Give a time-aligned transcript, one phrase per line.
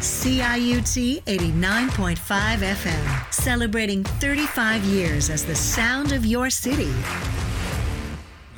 [0.00, 6.92] CIUT 89.5 FM, celebrating 35 years as the sound of your city.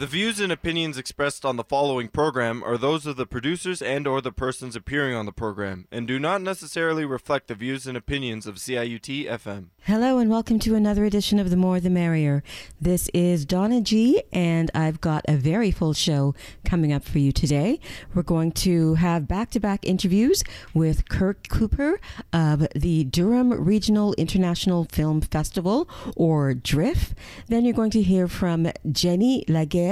[0.01, 4.07] The views and opinions expressed on the following program are those of the producers and
[4.07, 7.99] or the persons appearing on the program and do not necessarily reflect the views and
[7.99, 9.67] opinions of CIUT FM.
[9.83, 12.43] Hello and welcome to another edition of The More the Merrier.
[12.81, 17.31] This is Donna G and I've got a very full show coming up for you
[17.31, 17.79] today.
[18.15, 20.43] We're going to have back-to-back interviews
[20.73, 22.01] with Kirk Cooper
[22.33, 27.15] of the Durham Regional International Film Festival or DRIFF.
[27.49, 29.90] Then you're going to hear from Djennie Laguerre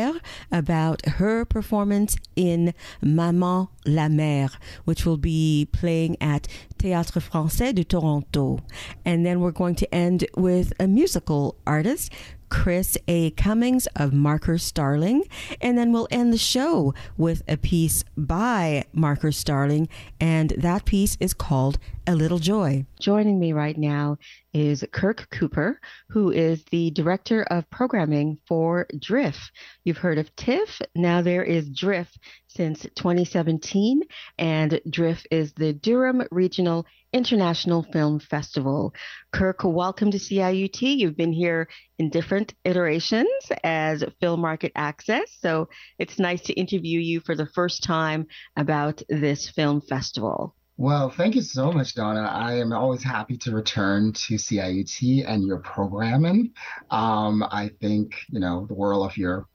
[0.50, 4.48] about her performance in Manman la mer,
[4.84, 6.46] which will be playing at
[6.78, 8.60] Théâtre Français de Toronto.
[9.04, 12.12] And then we're going to end with a musical artist,
[12.50, 13.30] Chris A.
[13.32, 15.24] Cummings of Marker Starling.
[15.60, 19.88] And then we'll end the show with a piece by Marker Starling,
[20.20, 22.86] and that piece is called A Little Joy.
[22.98, 24.16] Joining me right now
[24.54, 29.36] is Kirk Cooper, who is the Director of Programming for DRIFF.
[29.84, 32.08] You've heard of TIFF, now there is DRIFF
[32.46, 34.00] since 2017,
[34.38, 38.94] and DRIFF is the Durham Regional International Film Festival.
[39.30, 40.80] Kirk, welcome to CIUT.
[40.80, 41.68] You've been here
[41.98, 43.28] in different iterations
[43.62, 45.68] as Film Market Access, so
[45.98, 50.54] it's nice to interview you for the first time about this film festival.
[50.78, 52.20] Well, thank you so much, Donna.
[52.22, 56.52] I am always happy to return to CIUT and your programming.
[56.90, 59.46] Um, I think, you know, the world of your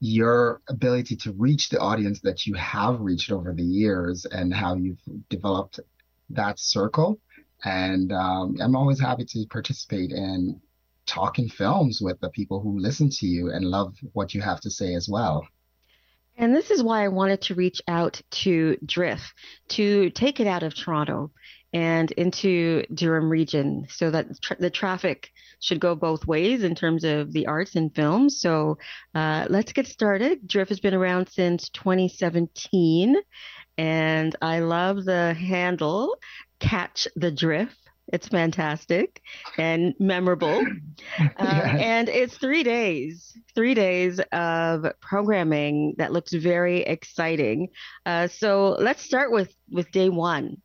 [0.00, 4.74] your ability to reach the audience that you have reached over the years and how
[4.74, 5.80] you've developed
[6.30, 7.20] that circle.
[7.64, 10.60] And um, I'm always happy to participate in
[11.06, 14.70] talking films with the people who listen to you and love what you have to
[14.70, 15.46] say as well.
[16.36, 19.32] And this is why I wanted to reach out to DRIFF
[19.70, 21.30] to take it out of Toronto
[21.72, 27.04] and into Durham region so that tra- the traffic should go both ways in terms
[27.04, 28.40] of the arts and films.
[28.40, 28.78] So
[29.14, 30.46] uh, let's get started.
[30.46, 33.16] DRIFF has been around since 2017,
[33.78, 36.16] and I love the handle
[36.60, 37.83] Catch the Drift.
[38.12, 39.22] It's fantastic
[39.58, 40.64] and memorable.
[41.18, 47.68] Uh, and it's three days, three days of programming that looks very exciting.
[48.06, 50.56] Uh, so let's start with, with day one.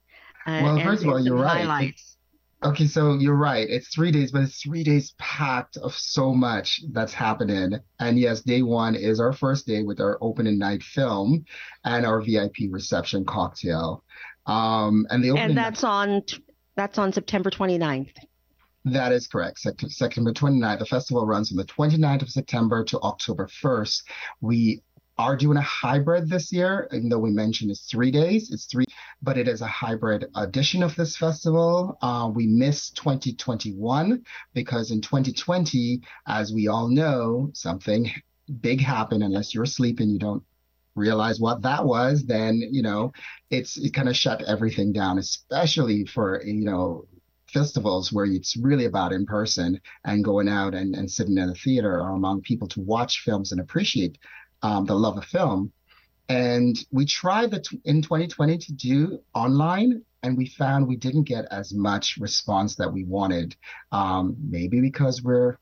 [0.46, 1.62] Uh, well, first of all, you're right.
[1.66, 2.18] Highlights.
[2.64, 3.68] Okay, so you're right.
[3.70, 7.80] It's three days, but it's three days packed of so much that's happening.
[8.00, 11.46] And yes, day one is our first day with our opening night film
[11.86, 14.04] and our VIP reception cocktail.
[14.46, 16.22] Um, and the and that's night- on
[16.80, 18.14] that's on September 29th.
[18.86, 19.60] That is correct.
[19.60, 20.80] September 29th.
[20.80, 24.04] The festival runs from the 29th of September to October 1st.
[24.40, 24.82] We
[25.18, 28.50] are doing a hybrid this year, even though we mentioned it's three days.
[28.54, 28.86] It's three,
[29.22, 31.98] but it is a hybrid edition of this festival.
[32.02, 34.24] Uh, we missed 2021
[34.54, 38.10] because in 2020, as we all know, something
[38.62, 39.22] big happened.
[39.22, 40.44] Unless you're asleep and you don't
[40.96, 43.12] realize what that was, then you know
[43.50, 47.06] it's it kind of shut everything down, especially for you know
[47.48, 51.56] festivals where it's really about in person and going out and, and sitting in a
[51.56, 54.18] theater or among people to watch films and appreciate
[54.62, 55.72] um, the love of film.
[56.28, 61.46] And we tried that in 2020 to do online, and we found we didn't get
[61.50, 63.56] as much response that we wanted.
[63.92, 65.58] Um, maybe because we're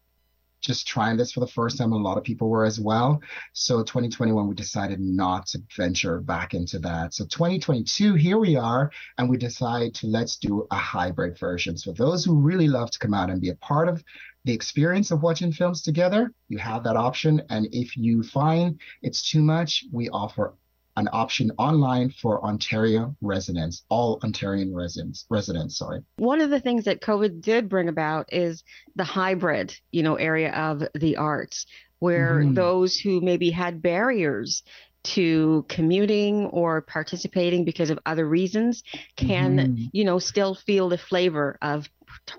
[0.68, 1.94] just trying this for the first time.
[1.94, 3.22] A lot of people were as well.
[3.54, 7.14] So 2021, we decided not to venture back into that.
[7.14, 11.78] So 2022, here we are, and we decide to let's do a hybrid version.
[11.78, 14.04] So those who really love to come out and be a part of
[14.44, 17.42] the experience of watching films together, you have that option.
[17.50, 20.54] And if you find it's too much, we offer
[20.98, 26.02] an option online for Ontario residents, all Ontarian residents, residents, sorry.
[26.18, 28.64] One of the things that COVID did bring about is
[28.96, 31.68] the hybrid, you know, area of the arts,
[32.00, 32.56] where mm-hmm.
[32.56, 34.64] those who maybe had barriers
[35.04, 38.84] to commuting or participating because of other reasons
[39.16, 39.84] can, mm-hmm.
[39.94, 41.88] you know, still feel the flavor of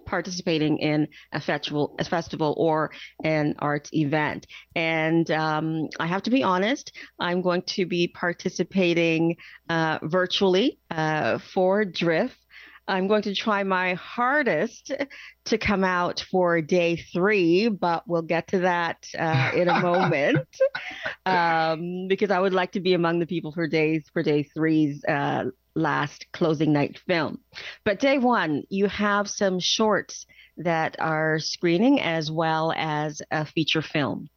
[0.06, 2.90] participating in a festival, a festival or
[3.24, 4.46] an arts event.
[4.74, 9.36] And um, I have to be honest, I'm going to be participating
[9.68, 12.36] uh, virtually uh, for DRIFF.
[12.88, 14.92] I'm going to try my hardest
[15.44, 20.48] to come out for day three, but we'll get to that uh, in a moment
[21.26, 25.04] um, because I would like to be among the people for days for day three's
[25.04, 25.44] uh,
[25.74, 27.40] last closing night film.
[27.84, 30.26] But day one, you have some shorts
[30.56, 34.28] that are screening as well as a feature film.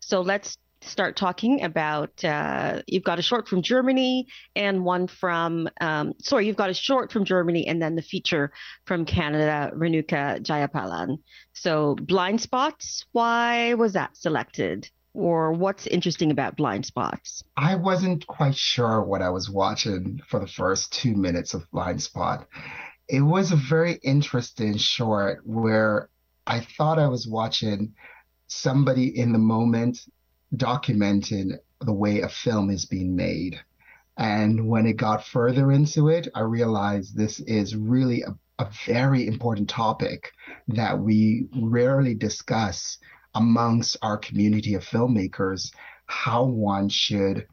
[0.00, 5.68] So let's start talking about uh, you've got a short from Germany and one from
[5.80, 8.52] um, sorry you've got a short from Germany and then the feature
[8.86, 11.18] from Canada Renuka Jeyapalan.
[11.52, 14.88] So blind spots, why was that selected?
[15.14, 17.42] Or what's interesting about blind spots?
[17.56, 22.00] I wasn't quite sure what I was watching for the first two minutes of Blind
[22.02, 22.46] Spot.
[23.08, 26.08] It was a very interesting short where
[26.46, 27.94] I thought I was watching
[28.46, 29.98] somebody in the moment
[30.54, 33.60] documenting the way a film is being made.
[34.16, 39.26] And when it got further into it, I realized this is really a, a very
[39.26, 40.32] important topic
[40.68, 42.98] that we rarely discuss
[43.34, 45.70] amongst our community of filmmakers
[46.06, 47.46] how one should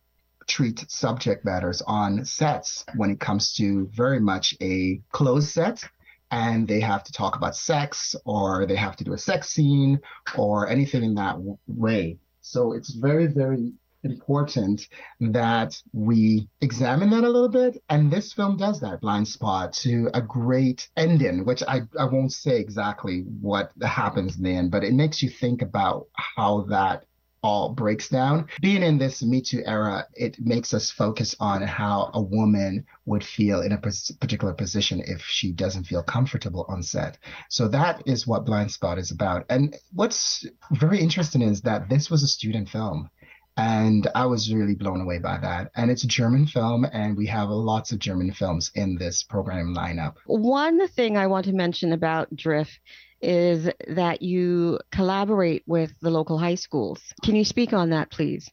[0.48, 5.83] treat subject matters on sets when it comes to very much a closed set
[6.31, 10.00] and they have to talk about sex or they have to do a sex scene
[10.38, 11.38] or anything in that
[11.68, 12.18] way.
[12.47, 14.88] So it's very, very important
[15.19, 17.81] that we examine that a little bit.
[17.89, 22.31] And this film does that blind spot to a great ending, which I, I won't
[22.31, 27.06] say exactly what happens then, but it makes you think about how that
[27.45, 28.47] all breaks down.
[28.59, 33.24] Being in this Me Too era, it makes us focus on how a woman would
[33.24, 37.19] feel in a particular position if she doesn't feel comfortable on set.
[37.50, 39.45] So that is what Blind Spot is about.
[39.50, 43.12] And what's very interesting is that this was a student film.
[43.57, 45.71] And I was really blown away by that.
[45.77, 49.74] And it's a German film, and we have lots of German films in this program
[49.74, 50.15] lineup.
[50.25, 52.80] One thing I want to mention about DRIFF
[53.21, 57.01] is that you collaborate with the local high schools.
[57.23, 58.50] Can you speak on that, please?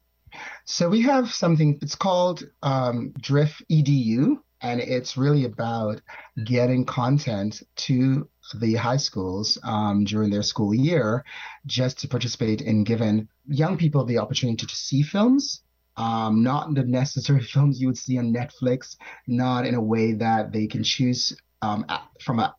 [0.64, 6.00] So we have something, it's called um, DRIFF EDU, and it's really about
[6.44, 8.28] getting content to
[8.58, 11.24] the high schools um, during their school year
[11.66, 15.62] just to participate in giving young people the opportunity to see films
[15.96, 20.52] um, not the necessary films you would see on Netflix, not in a way that
[20.52, 21.84] they can choose um,
[22.20, 22.50] from an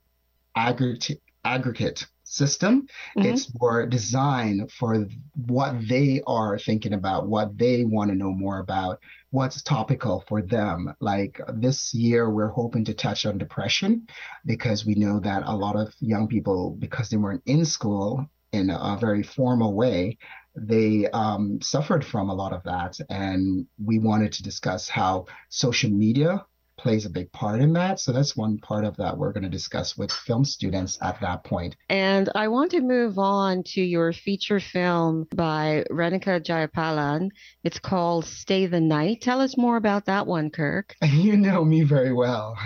[0.55, 2.87] aggregate aggregate system.
[3.17, 3.29] Mm-hmm.
[3.29, 5.05] It's more designed for
[5.45, 8.99] what they are thinking about, what they want to know more about,
[9.31, 10.93] what's topical for them.
[10.99, 14.07] Like this year, we're hoping to touch on depression
[14.45, 18.69] because we know that a lot of young people, because they weren't in school in
[18.69, 20.17] a very formal way,
[20.55, 22.99] they um, suffered from a lot of that.
[23.09, 26.45] And we wanted to discuss how social media
[26.83, 27.97] plays a big part in that.
[28.00, 31.45] So that's one part of that we're going to discuss with film students at that
[31.45, 31.77] point.
[31.89, 37.30] And I want to move on to your feature film by Renuka Jeyapalan.
[37.63, 39.21] It's called Stay the Night.
[39.21, 40.94] Tell us more about that one, Kirk.
[41.24, 42.57] You know me very well.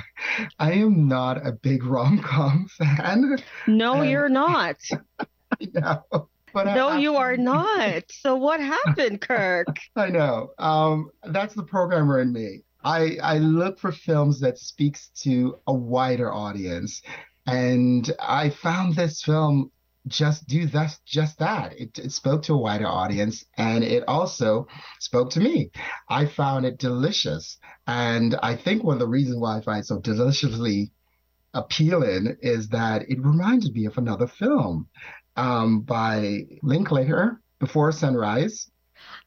[0.58, 3.38] I am not a big rom com fan.
[3.68, 4.10] No, and...
[4.10, 4.78] you're not.
[5.74, 6.30] no.
[6.54, 8.04] But no, I, you are not.
[8.10, 9.68] So what happened, Kirk?
[9.96, 10.54] I know.
[10.58, 12.64] Um, that's the programmer in me.
[12.88, 17.02] I I look for films that speaks to a wider audience,
[17.46, 19.72] and I found this film
[20.08, 21.74] just do that just that.
[21.78, 24.68] It, it spoke to a wider audience and it also
[25.00, 25.70] spoke to me.
[26.08, 27.58] I found it delicious
[27.88, 30.92] and i think one of the reasons why i find it so deliciously
[31.54, 34.88] appealing is that it reminded me of another film
[35.38, 38.70] um, by linklater before sunrise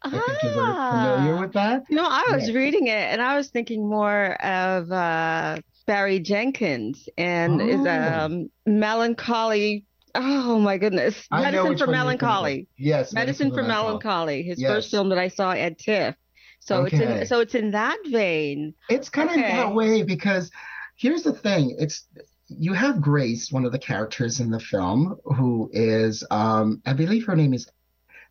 [0.03, 1.41] I think you're very familiar ah.
[1.41, 1.85] with that.
[1.91, 2.55] No, I was yeah.
[2.55, 7.69] reading it and I was thinking more of uh, Barry Jenkins and oh.
[7.69, 9.85] is um, melancholy.
[10.15, 12.67] Oh my goodness, Medicine for Melancholy.
[12.77, 14.43] Yes, Medicine, Medicine for Melancholy.
[14.43, 14.71] His yes.
[14.71, 16.17] first film that I saw at TIFF.
[16.61, 16.97] So okay.
[16.97, 18.75] it's in, so it's in that vein.
[18.89, 19.43] It's kind okay.
[19.43, 20.51] of that way because
[20.97, 21.77] here's the thing.
[21.79, 22.07] It's
[22.49, 27.25] you have Grace, one of the characters in the film, who is um, I believe
[27.27, 27.69] her name is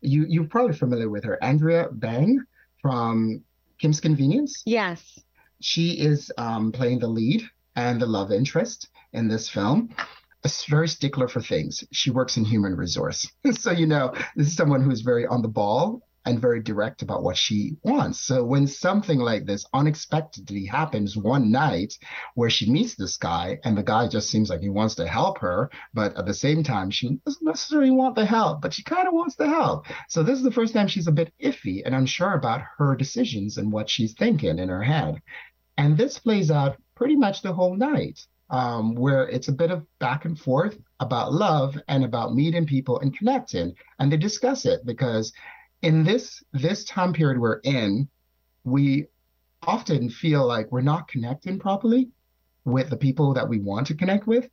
[0.00, 2.40] you you're probably familiar with her, Andrea Bang
[2.80, 3.42] from
[3.78, 4.62] Kim's Convenience.
[4.66, 5.20] Yes.
[5.60, 7.42] She is um, playing the lead
[7.76, 9.90] and the love interest in this film.
[10.44, 11.84] A very stickler for things.
[11.92, 15.48] She works in human resource, so you know this is someone who's very on the
[15.48, 18.20] ball and very direct about what she wants.
[18.20, 21.94] So when something like this unexpectedly happens one night
[22.34, 25.38] where she meets this guy and the guy just seems like he wants to help
[25.38, 29.08] her, but at the same time she doesn't necessarily want the help, but she kind
[29.08, 29.86] of wants the help.
[30.08, 33.56] So this is the first time she's a bit iffy and unsure about her decisions
[33.56, 35.22] and what she's thinking in her head.
[35.78, 38.20] And this plays out pretty much the whole night.
[38.52, 42.98] Um, where it's a bit of back and forth about love and about meeting people
[42.98, 43.76] and connecting.
[44.00, 45.32] And they discuss it because
[45.82, 48.08] in this this time period we're in,
[48.64, 49.06] we
[49.62, 52.10] often feel like we're not connecting properly
[52.64, 54.48] with the people that we want to connect with.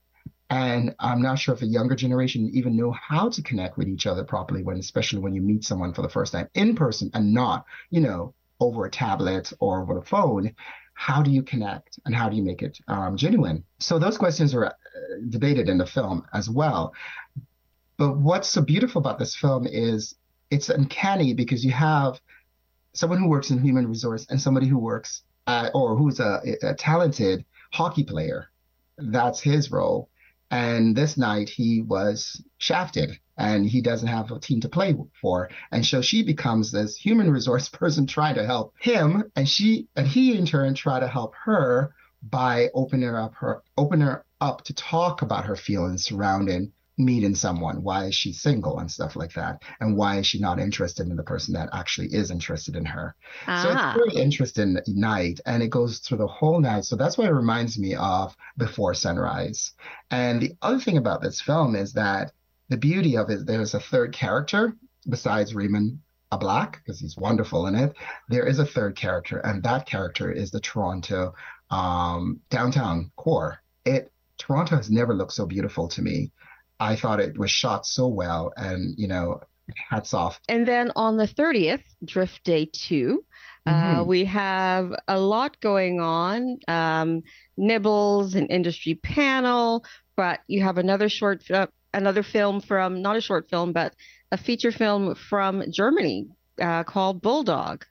[0.50, 4.07] And I'm not sure if a younger generation even know how to connect with each
[4.07, 7.34] other properly when, especially when you meet someone for the first time in person and
[7.34, 10.53] not, you know, over a tablet or over the phone.
[10.93, 13.63] How do you connect and how do you make it um, genuine?
[13.79, 14.72] So those questions are uh,
[15.29, 16.93] debated in the film as well.
[17.98, 20.15] But what's so beautiful about this film is
[20.50, 22.20] it's uncanny because you have
[22.94, 26.74] someone who works in human resource and somebody who works uh, or who's a, a
[26.74, 28.50] talented hockey player.
[28.98, 30.10] That's his role.
[30.50, 35.50] And this night he was shafted and he doesn't have a team to play for.
[35.72, 39.25] And so she becomes this human resource person trying to help him.
[39.36, 44.01] And she and he in turn try to help her by opening up her open
[44.01, 48.92] her up to talk about her feelings surrounding meeting someone why is she single and
[48.92, 52.32] stuff like that and why is she not interested in the person that actually is
[52.32, 53.16] interested in her.
[53.46, 53.62] Ah.
[53.62, 53.94] so it's a ah.
[53.94, 56.86] very interesting night and it goes through the whole night.
[56.86, 59.74] So that's why it reminds me of before sunrise.
[60.10, 62.32] And the other thing about this film is that
[62.70, 64.74] the beauty of it there's a third character
[65.08, 66.00] besides raymond
[66.32, 67.96] a black because he's wonderful in it.
[68.27, 71.36] There is a third character and that character is the toronto
[71.70, 73.62] um, downtown core.
[73.86, 76.32] It toronto has never looked so beautiful to me
[76.79, 79.41] I thought it was shot so well, and you know,
[79.89, 80.39] hats off.
[80.48, 83.24] And then on the 30th, DRIFF Day 2,
[83.65, 84.00] uh, mm-hmm.
[84.00, 86.60] uh, we have a lot going on.
[86.67, 87.24] Um,
[87.57, 89.84] nibbles, an industry panel,
[90.15, 93.93] but you have another short, uh, another film from not a short film, but
[94.31, 96.27] a feature film from Germany
[96.62, 97.86] uh, called Bulldog.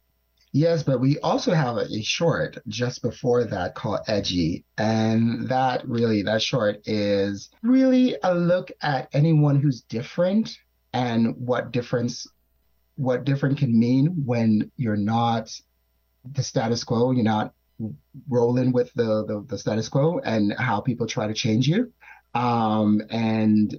[0.57, 4.65] Yes, but we also have a, short just before that called Edgy.
[4.79, 10.57] And that really, that short is really a look at anyone who's different
[10.95, 12.27] and what difference,
[12.95, 15.51] what different can mean when you're not
[16.25, 17.53] the status quo, you're not
[18.27, 21.93] rolling with the, the, the status quo and how people try to change you.
[22.35, 23.79] Um, and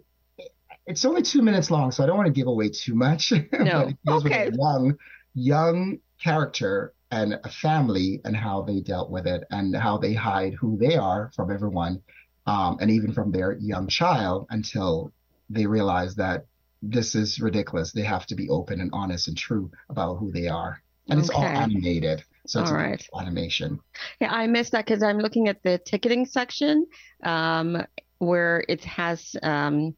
[0.86, 3.34] it's only two minutes long, so I don't want to give away too much.
[3.52, 3.92] No.
[4.08, 4.52] okay.
[4.54, 4.96] young,
[5.34, 10.54] young character and a family and how they dealt with it and how they hide
[10.54, 12.02] who they are from everyone
[12.46, 15.12] um, and even from their young child until
[15.50, 16.46] they realize that
[16.82, 17.92] this is ridiculous.
[17.92, 20.82] They have to be open and honest and true about who they are.
[21.10, 21.26] And okay.
[21.26, 22.24] it's all animated.
[22.46, 23.06] So it's all right.
[23.20, 23.80] animation.
[24.22, 26.86] Yeah, I missed that because I'm looking at the ticketing section
[27.24, 27.86] um,
[28.20, 29.96] where it has um,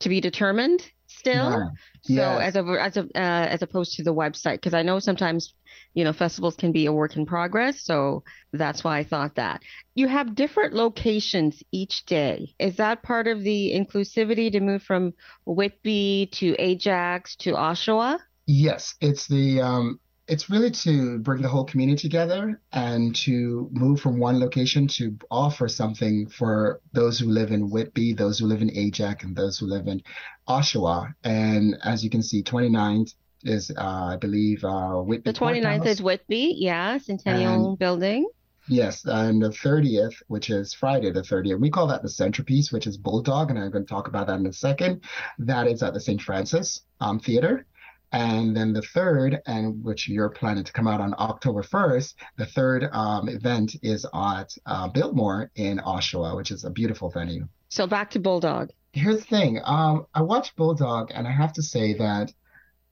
[0.00, 1.50] to be determined still.
[1.50, 1.66] Yeah.
[2.02, 2.40] So yes.
[2.40, 5.54] as a, as a, uh, as opposed to the website, because I know sometimes,
[5.94, 7.84] you know, festivals can be a work in progress.
[7.84, 9.62] So that's why I thought that
[9.94, 12.54] you have different locations each day.
[12.58, 15.12] Is that part of the inclusivity to move from
[15.44, 18.18] Whitby to Ajax to Oshawa?
[18.46, 20.00] Yes, it's the um,
[20.32, 25.14] it's really to bring the whole community together and to move from one location to
[25.30, 29.58] offer something for those who live in Whitby, those who live in Ajax, and those
[29.58, 30.02] who live in
[30.48, 31.12] Oshawa.
[31.22, 33.12] And as you can see, 29th
[33.44, 35.32] is, uh, I believe, uh, Whitby.
[35.32, 38.26] The 29th is Whitby, yeah, Centennial and, Building.
[38.68, 42.86] Yes, and the 30th, which is Friday the 30th, we call that the centerpiece, which
[42.86, 45.02] is Bulldog, and I'm going to talk about that in a second.
[45.38, 46.22] That is at the St.
[46.22, 47.66] Francis um, Theater.
[48.12, 52.46] And then the third, and which you're planning to come out on October 1st, the
[52.46, 57.48] third um, event is at uh, Biltmore in Oshawa, which is a beautiful venue.
[57.70, 58.70] So back to Bulldog.
[58.92, 59.60] Here's the thing.
[59.64, 62.30] Um, I watched Bulldog, and I have to say that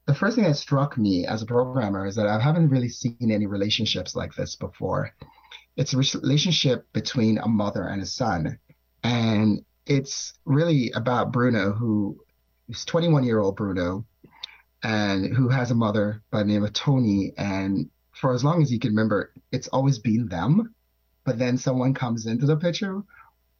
[0.06, 3.16] the first thing that struck me as a programmer is that I haven't really seen
[3.20, 5.14] any relationships like this before.
[5.76, 8.58] It's a relationship between a mother and a son.
[9.04, 12.18] And it's really about Bruno, who
[12.68, 14.06] is 21 year old Bruno,
[14.82, 17.32] and who has a mother by the name of Tony.
[17.36, 20.74] And for as long as you can remember, it's always been them.
[21.24, 23.02] But then someone comes into the picture,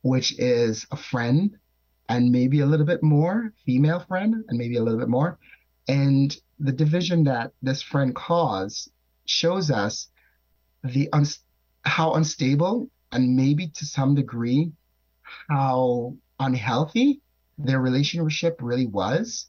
[0.03, 1.59] which is a friend
[2.09, 5.39] and maybe a little bit more, female friend, and maybe a little bit more.
[5.87, 8.91] And the division that this friend caused
[9.27, 10.09] shows us
[10.83, 11.27] the un-
[11.83, 14.73] how unstable and maybe to some degree
[15.49, 17.21] how unhealthy
[17.59, 19.47] their relationship really was,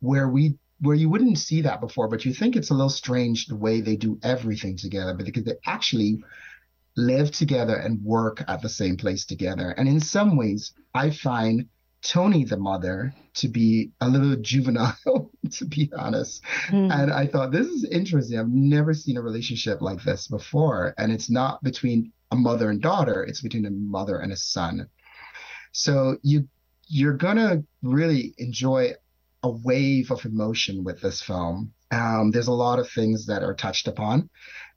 [0.00, 3.46] where we where you wouldn't see that before, but you think it's a little strange
[3.46, 6.22] the way they do everything together, but because they actually
[6.96, 9.70] live together and work at the same place together.
[9.70, 11.68] And in some ways, I find
[12.02, 16.42] Tony, the mother, to be a little juvenile, to be honest.
[16.68, 16.92] Mm.
[16.92, 18.38] And I thought, this is interesting.
[18.38, 20.94] I've never seen a relationship like this before.
[20.98, 24.88] And it's not between a mother and daughter, it's between a mother and a son.
[25.72, 26.48] So you
[26.86, 28.92] you're gonna really enjoy
[29.44, 31.72] a wave of emotion with this film.
[31.90, 34.28] Um, there's a lot of things that are touched upon,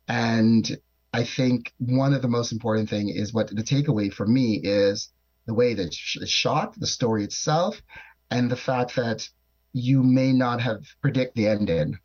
[0.07, 0.77] and
[1.13, 5.09] I think one of the most important thing is what the takeaway for me is
[5.45, 7.81] the way that it's shot, the story itself,
[8.29, 9.27] and the fact that
[9.71, 11.97] you may not have predict the ending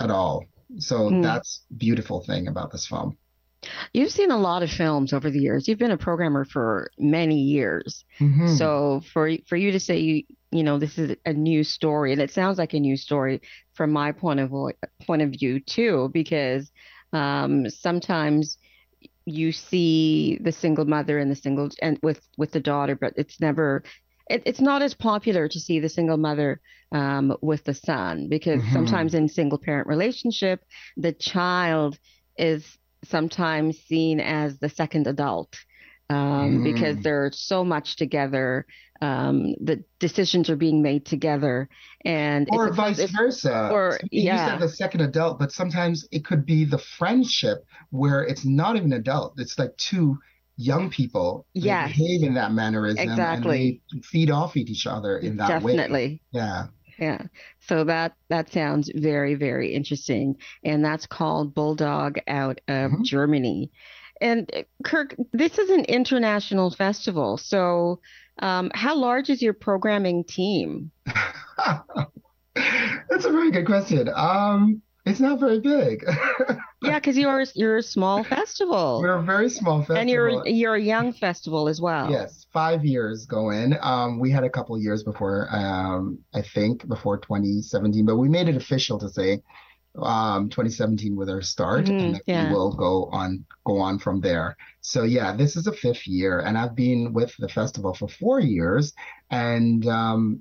[0.00, 0.44] at all.
[0.78, 1.22] So mm.
[1.22, 3.18] that's beautiful thing about this film.
[3.92, 5.66] You've seen a lot of films over the years.
[5.66, 8.04] You've been a programmer for many years.
[8.20, 8.54] Mm-hmm.
[8.54, 12.20] So for for you to say you you know this is a new story, and
[12.20, 13.40] it sounds like a new story
[13.74, 14.52] from my point of
[15.06, 16.70] point of view too, because
[17.12, 18.58] um, sometimes
[19.24, 23.40] you see the single mother and the single and with with the daughter, but it's
[23.40, 23.82] never
[24.30, 26.60] it, it's not as popular to see the single mother
[26.92, 28.72] um, with the son because mm-hmm.
[28.72, 30.64] sometimes in single parent relationship
[30.96, 31.98] the child
[32.38, 35.56] is sometimes seen as the second adult
[36.10, 36.64] um, mm.
[36.64, 38.66] because they're so much together.
[39.00, 41.68] Um, the decisions are being made together,
[42.04, 43.70] and or vice versa.
[43.72, 48.24] Or yeah, you said the second adult, but sometimes it could be the friendship where
[48.24, 49.34] it's not even adult.
[49.38, 50.18] It's like two
[50.60, 55.36] young people yeah behave in that mannerism exactly and they feed off each other in
[55.36, 55.72] that definitely.
[55.72, 56.66] way definitely yeah
[56.98, 57.22] yeah.
[57.60, 63.02] So that that sounds very very interesting and that's called bulldog out of mm-hmm.
[63.04, 63.70] germany.
[64.20, 68.00] And uh, kirk this is an international festival so
[68.40, 70.90] um, how large is your programming team?
[72.54, 74.08] That's a very good question.
[74.14, 76.04] Um, it's not very big.
[76.82, 79.00] yeah, because you're you're a small festival.
[79.00, 82.10] We're a very small festival, and you're you're a young festival as well.
[82.10, 83.76] Yes, five years going.
[83.80, 88.48] Um, we had a couple years before, um, I think before 2017, but we made
[88.48, 89.42] it official to say
[90.02, 92.46] um 2017 with our start mm-hmm, and yeah.
[92.46, 96.40] we will go on go on from there so yeah this is a fifth year
[96.40, 98.92] and i've been with the festival for four years
[99.30, 100.40] and um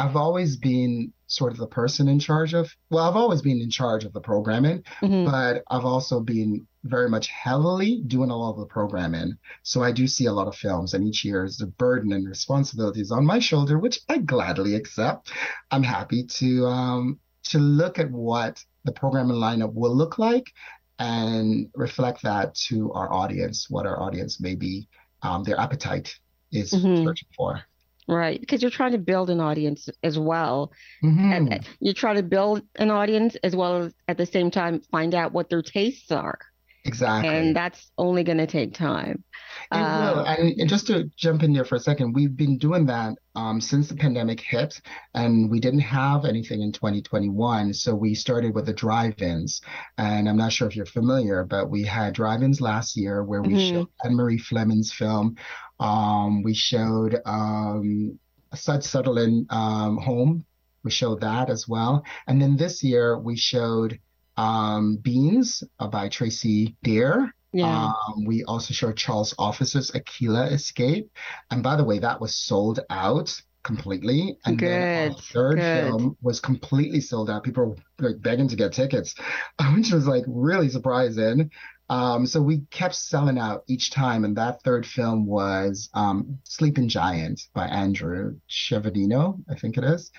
[0.00, 3.70] I've always been sort of the person in charge of, well, I've always been in
[3.70, 5.30] charge of the programming, mm-hmm.
[5.30, 9.38] but I've also been very much heavily doing a lot of the programming.
[9.62, 12.28] So I do see a lot of films, and each year is the burden and
[12.28, 15.30] responsibilities on my shoulder, which I gladly accept.
[15.70, 20.50] I'm happy to um, to look at what the programming lineup will look like
[20.98, 24.88] and reflect that to our audience, what our audience may be,
[25.22, 26.18] um, their appetite
[26.50, 27.04] is mm-hmm.
[27.04, 27.62] searching for.
[28.10, 30.72] Right, because you're trying to build an audience as well.
[31.04, 31.32] Mm-hmm.
[31.32, 35.14] And you're trying to build an audience as well as at the same time find
[35.14, 36.38] out what their tastes are.
[36.84, 37.28] Exactly.
[37.28, 39.22] And that's only going to take time.
[39.72, 40.24] It will.
[40.24, 43.88] And, just to jump in there for a second, we've been doing that um, since
[43.88, 44.80] the pandemic hit,
[45.14, 47.74] and we didn't have anything in 2021.
[47.74, 49.60] So we started with the drive ins.
[49.98, 53.42] And I'm not sure if you're familiar, but we had drive ins last year where
[53.42, 53.76] we mm-hmm.
[53.76, 55.36] showed Ann Marie Fleming's film.
[55.80, 58.18] Um, we showed um,
[58.54, 60.44] Sudz Sutherland um, Home.
[60.84, 62.04] We showed that as well.
[62.26, 63.98] And then this year we showed
[64.36, 67.34] um, Beans uh, by Tracey Deer.
[67.52, 67.86] Yeah.
[67.86, 71.10] Um, we also showed Charles Officer's Akilla Escape.
[71.50, 74.38] And by the way, that was sold out completely.
[74.44, 75.88] And good, then our third good.
[75.88, 77.42] film was completely sold out.
[77.42, 79.14] People were like begging to get tickets,
[79.74, 81.50] which was like really surprising.
[81.90, 84.24] Um, so we kept selling out each time.
[84.24, 90.12] And that third film was um, Sleeping Giant by Andrew Chevadino, I think it is.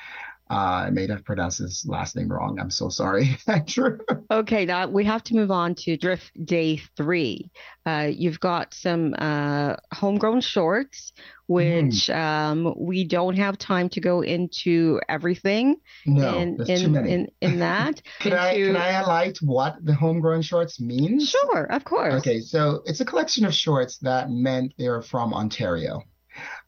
[0.51, 2.59] Uh, I may have pronounced his last name wrong.
[2.59, 3.99] I'm so sorry, Andrew.
[4.29, 7.49] okay, now we have to move on to DRIFF Day Three.
[7.85, 11.13] Uh, you've got some uh, homegrown shorts,
[11.47, 12.15] which mm.
[12.17, 15.77] um, we don't have time to go into everything.
[16.05, 17.11] No, in, there's in, too many.
[17.13, 18.01] In, in that.
[18.19, 18.43] can into...
[18.43, 21.29] I can I highlight what the homegrown shorts means?
[21.29, 22.15] Sure, of course.
[22.15, 26.03] Okay, so it's a collection of shorts that meant they are from Ontario.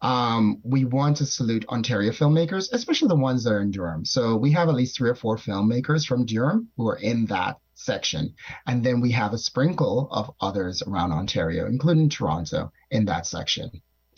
[0.02, 4.06] Um, we want to salute Ontario filmmakers, especially the ones that are in Durham.
[4.06, 7.58] So we have at least three or four filmmakers from Durham who are in that
[7.74, 8.36] section.
[8.68, 13.72] And then we have a sprinkle of others around Ontario, including Toronto, in that section.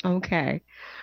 [0.03, 0.62] Okay.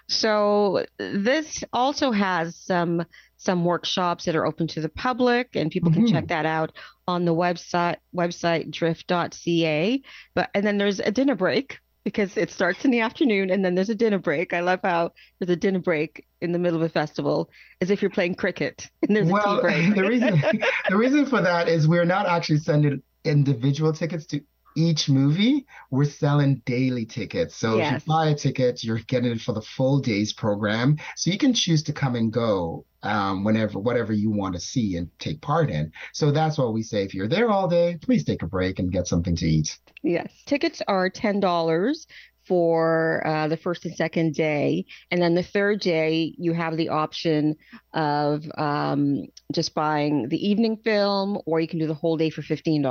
[0.09, 3.05] So this also has some
[3.37, 6.05] some workshops that are open to the public and people mm-hmm.
[6.05, 6.72] can check that out
[7.09, 10.02] on the website website driff.ca.
[10.35, 13.74] But and then there's a dinner break because it starts in the afternoon and then
[13.74, 14.52] there's a dinner break.
[14.52, 18.02] I love how there's a dinner break in the middle of a festival as if
[18.02, 19.94] you're playing cricket and there's well, a tea break.
[19.94, 20.42] the reason
[20.88, 24.40] the reason for that is we're not actually sending individual tickets to
[24.74, 27.56] each movie, we're selling daily tickets.
[27.56, 27.96] So yes.
[27.96, 30.96] if you buy a ticket, you're getting it for the full day's program.
[31.16, 34.96] So you can choose to come and go um, whenever, whatever you want to see
[34.96, 35.92] and take part in.
[36.12, 37.02] So that's what we say.
[37.02, 39.78] If you're there all day, please take a break and get something to eat.
[40.02, 40.32] Yes.
[40.46, 42.06] Tickets are $10
[42.46, 44.85] for uh, the first and second day.
[45.11, 47.57] And then the third day, you have the option
[47.94, 52.42] of um, just buying the evening film, or you can do the whole day for
[52.42, 52.83] $15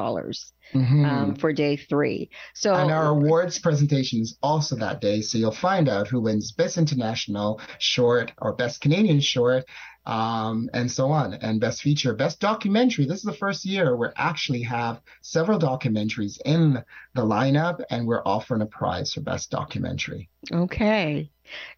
[0.73, 1.05] Mhm.
[1.05, 2.29] um, for day three.
[2.53, 6.53] So, And our awards presentation is also that day, so you'll find out who wins
[6.53, 9.65] Best International Short or Best Canadian Short,
[10.05, 13.05] um, and so on, and Best Feature, Best Documentary.
[13.05, 16.83] This is the first year we actually have several documentaries in
[17.13, 20.29] the lineup, and we're offering a prize for Best Documentary.
[20.51, 21.29] okay.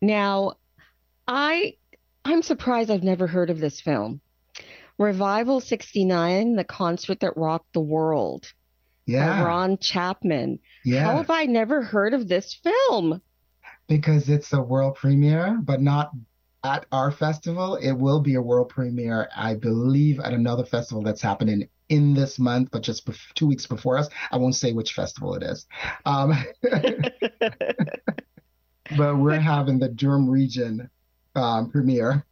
[0.01, 0.53] Now,
[1.27, 1.75] I
[2.25, 4.21] I'm surprised I've never heard of this film.
[4.97, 8.43] Revival 69, the concert that rocked the world.
[9.07, 10.59] by Yeah, Ron Chapman.
[10.86, 13.21] Yeah, How have I never heard of this film?
[13.89, 16.12] because it's a world premiere, but not
[16.63, 17.76] at our festival.
[17.76, 22.39] It will be a world premiere, I believe, at another festival that's happening in this
[22.39, 24.10] month, but just two weeks before us.
[24.32, 25.67] I won't say which festival it is.
[26.06, 26.34] Um,
[28.97, 30.89] but we're having the Durham region
[31.36, 32.26] um, premiere.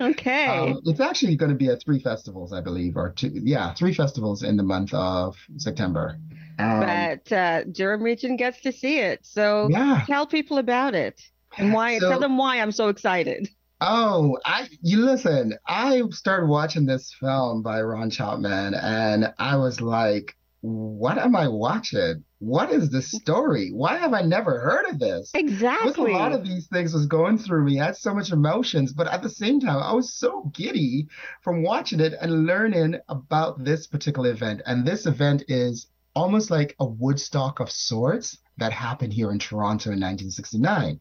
[0.00, 0.46] Okay.
[0.46, 3.30] Um, it's actually going to be at three festivals, I believe, or two.
[3.32, 6.18] Yeah, three festivals in the month of September.
[6.58, 9.24] Um, but uh, Durham region gets to see it.
[9.24, 10.04] So yeah.
[10.06, 11.20] tell people about it
[11.58, 11.98] and why.
[11.98, 13.48] So- tell them why I'm so excited.
[13.84, 15.54] Oh, I you listen.
[15.66, 21.48] I started watching this film by Ron Chapman, and I was like, "What am I
[21.48, 22.22] watching?
[22.38, 23.70] What is this story?
[23.72, 25.88] Why have I never heard of this?" Exactly.
[25.88, 27.80] was a lot of these things was going through me.
[27.80, 31.08] I had so much emotions, but at the same time, I was so giddy
[31.40, 34.62] from watching it and learning about this particular event.
[34.64, 39.90] And this event is almost like a Woodstock of sorts that happened here in Toronto
[39.90, 41.00] in 1969.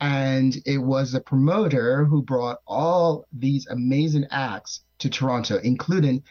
[0.00, 6.22] And it was the promoter who brought all these amazing acts to Toronto, including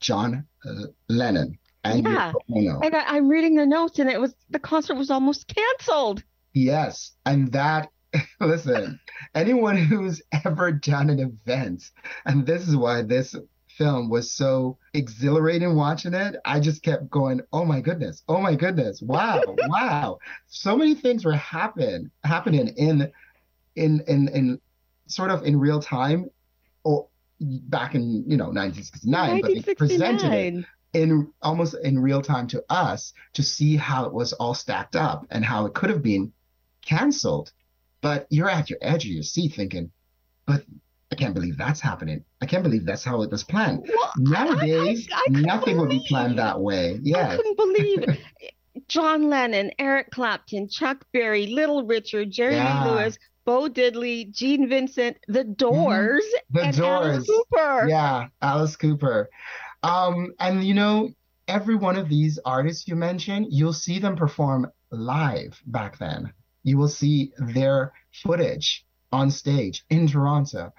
[0.00, 2.06] John uh, Lennon and
[2.48, 2.78] Yeah.
[2.82, 6.22] And I, I'm reading the notes, and it was the concert was almost canceled.
[6.52, 7.90] Yes, and that,
[8.40, 9.00] listen,
[9.34, 11.90] anyone who's ever done an event,
[12.24, 13.34] and this is why this
[13.76, 18.54] film was so exhilarating watching it, I just kept going, oh my goodness, oh my
[18.54, 20.18] goodness, wow, wow.
[20.46, 23.12] So many things were happen happening in
[23.76, 24.60] in in in
[25.06, 26.30] sort of in real time
[26.84, 27.08] or
[27.40, 32.64] back in, you know, 1969, but they presented it in almost in real time to
[32.70, 36.32] us to see how it was all stacked up and how it could have been
[36.84, 37.52] canceled.
[38.00, 39.90] But you're at your edge of your seat thinking,
[40.46, 40.64] but
[41.14, 42.24] I can't believe that's happening.
[42.42, 43.88] I can't believe that's how it was planned.
[43.88, 47.00] Well, Nowadays, I- I couldn't nothing would be planned that way.
[47.14, 48.04] I couldn't believe
[48.88, 52.84] John Lennon, Eric Clapton, Chuck Berry, Little Richard, Jerry Lee Yeah.
[52.90, 57.86] Lewis, Bo Diddley, Gene Vincent, The Doors, The and Alice Cooper.
[57.88, 59.28] Yeah, Alice Cooper.
[59.84, 61.10] Um, and you know,
[61.46, 66.32] every one of these artists you mentioned, you'll see them perform live back then.
[66.64, 70.72] You will see their footage on stage in Toronto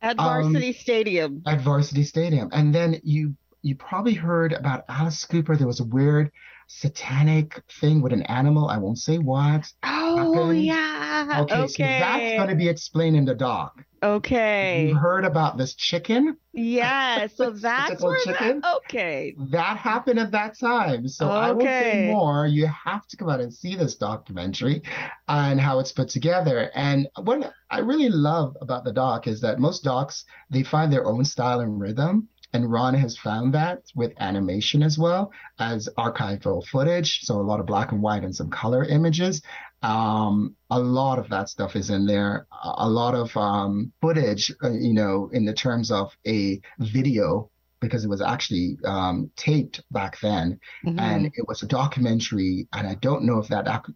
[0.00, 1.42] At Um, Varsity Stadium.
[1.46, 2.48] at Varsity Stadium.
[2.52, 5.56] And then you you probably heard about Alice Cooper.
[5.56, 6.30] There was a weird
[6.68, 8.68] satanic thing with an animal.
[8.68, 9.70] I won't say what.
[9.82, 10.62] Oh, happened.
[10.64, 11.44] yeah.
[11.50, 13.84] Okay, so that's going to be explained in the doc.
[14.02, 14.88] Okay.
[14.88, 16.36] You heard about this chicken?
[16.52, 17.26] Yeah.
[17.26, 18.60] So that's where chicken?
[18.60, 18.76] that.
[18.84, 19.34] Okay.
[19.50, 21.08] That happened at that time.
[21.08, 22.06] So I won't say Okay.
[22.06, 22.46] more.
[22.46, 24.82] You have to come out and see this documentary
[25.28, 26.70] and how it's put together.
[26.74, 31.06] And what I really love about the doc is that most docs, they find their
[31.06, 32.28] own style and rhythm.
[32.54, 37.20] And Ron has found that with animation as well as archival footage.
[37.24, 39.42] So a lot of black and white and some color images.
[39.82, 42.46] Um, a lot of that stuff is in there.
[42.62, 48.04] A lot of um, footage, uh, you know, in the terms of a video because
[48.04, 50.98] it was actually um, taped back then, Mhm.
[51.00, 52.66] and it was a documentary.
[52.72, 53.90] And I don't know if that doc-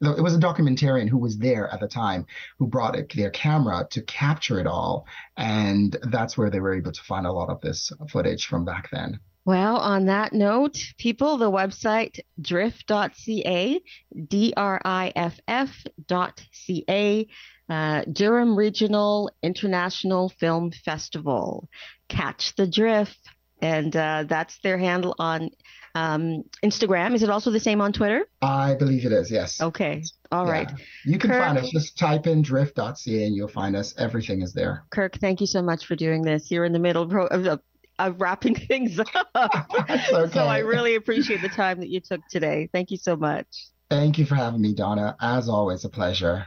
[0.00, 2.26] it was a documentarian who was there at the time
[2.58, 6.92] who brought it, their camera to capture it all, and that's where they were able
[6.92, 9.20] to find a lot of this footage from back then.
[9.48, 13.80] Well, on that note, people, the website driff.ca,
[14.28, 15.70] D R I F F
[16.06, 17.26] dot C A,
[17.70, 21.66] uh, Durham Regional International Film Festival.
[22.10, 23.16] Catch the drift.
[23.62, 25.48] And uh, that's their handle on
[25.94, 27.14] um, Instagram.
[27.14, 28.26] Is it also the same on Twitter?
[28.42, 29.62] I believe it is, yes.
[29.62, 30.02] Okay.
[30.30, 30.52] All Yeah.
[30.52, 30.72] right.
[31.06, 31.70] You can Kirk- find us.
[31.70, 33.94] Just type in driff.ca and you'll find us.
[33.98, 34.84] Everything is there.
[34.90, 36.50] Kirk, thank you so much for doing this.
[36.50, 37.60] You're in the middle of,
[37.98, 39.08] of, of, of wrapping things up.
[39.34, 40.32] Okay.
[40.32, 42.68] So I really appreciate the time that you took today.
[42.72, 43.46] Thank you so much.
[43.90, 45.16] Thank you for having me, Donna.
[45.20, 46.46] As always, a pleasure.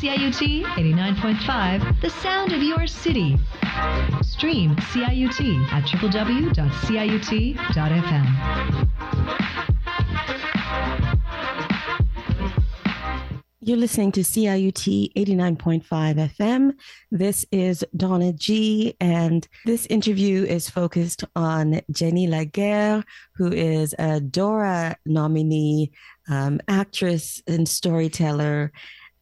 [0.00, 3.38] CIUT 89.5, the sound of your city.
[4.22, 6.84] Stream CIUT at www.ciut.fm.
[13.66, 15.84] You're listening to CIUT 89.5
[16.36, 16.74] FM.
[17.10, 23.02] This is Donna G, and this interview is focused on Djennie Laguerre,
[23.34, 25.92] who is a Dora nominee,
[26.28, 28.70] um, actress, and storyteller.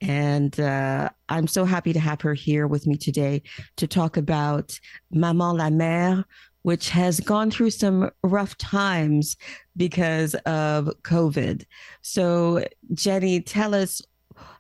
[0.01, 3.43] And uh, I'm so happy to have her here with me today
[3.77, 4.77] to talk about
[5.13, 6.25] Manman la mer,
[6.63, 9.37] which has gone through some rough times
[9.77, 11.65] because of COVID.
[12.01, 14.03] So, Djennie, tell us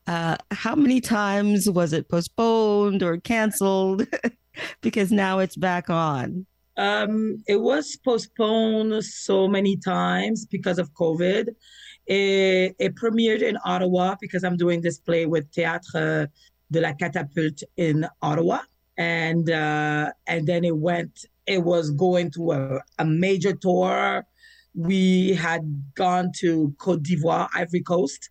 [0.07, 4.07] uh, how many times was it postponed or canceled?
[4.81, 6.47] because now it's back on.
[6.77, 11.49] Um, it was postponed so many times because of COVID.
[12.07, 16.29] It, it, premiered in Ottawa because I'm doing this play with Théâtre
[16.71, 18.61] de la Catapulte in Ottawa,
[18.99, 21.27] and uh, and then it went.
[21.47, 24.27] It was going to a, a major tour.
[24.75, 28.31] We had gone to Côte d'Ivoire, Ivory Coast,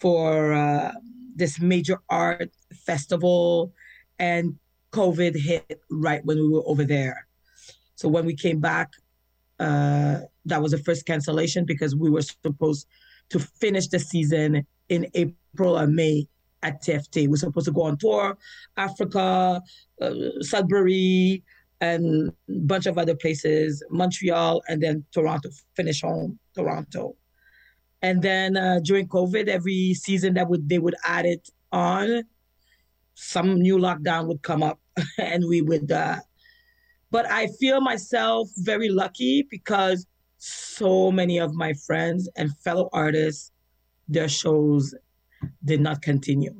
[0.00, 0.92] for uh,
[1.34, 3.72] this major art festival,
[4.18, 4.58] and
[4.92, 7.26] COVID hit right when we were over there.
[7.94, 8.90] So when we came back,
[9.58, 12.86] uh, that was the first cancellation because we were supposed
[13.28, 16.26] to finish the season in April or May
[16.62, 17.22] at TFT.
[17.22, 18.36] We we're supposed to go on tour,
[18.76, 19.62] Africa,
[20.00, 21.42] uh, Sudbury,
[21.80, 27.16] and a bunch of other places, Montreal, and then Toronto, finish home, Toronto.
[28.02, 32.24] And then uh, during COVID, every season that would they would add it on,
[33.14, 34.80] some new lockdown would come up,
[35.18, 35.92] and we would.
[35.92, 36.20] Uh,
[37.10, 40.06] but I feel myself very lucky because
[40.38, 43.52] so many of my friends and fellow artists,
[44.08, 44.94] their shows
[45.64, 46.54] did not continue.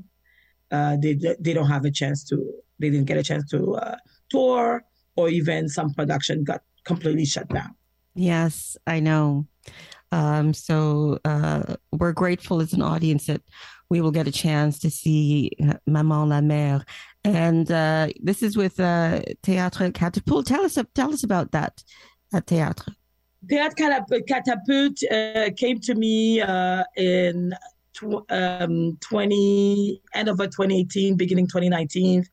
[0.71, 2.37] Uh, they they don't have a chance to.
[2.79, 3.97] They didn't get a chance to uh,
[4.29, 4.85] tour,
[5.17, 7.75] or even some production got completely shut down.
[8.15, 9.47] Yes, I know.
[10.13, 13.43] Um, so uh, we're grateful as an audience that
[13.89, 16.85] we will get a chance to see uh, Manman la mer.
[17.25, 20.47] And uh, this is with uh, Théâtre Catapulte.
[20.47, 21.83] Tell us, tell us about that
[22.33, 22.95] at Théâtre.
[23.47, 27.53] Théâtre Catapulte uh, came to me uh, in
[28.31, 32.25] um, 20, end of 2018, beginning 2019.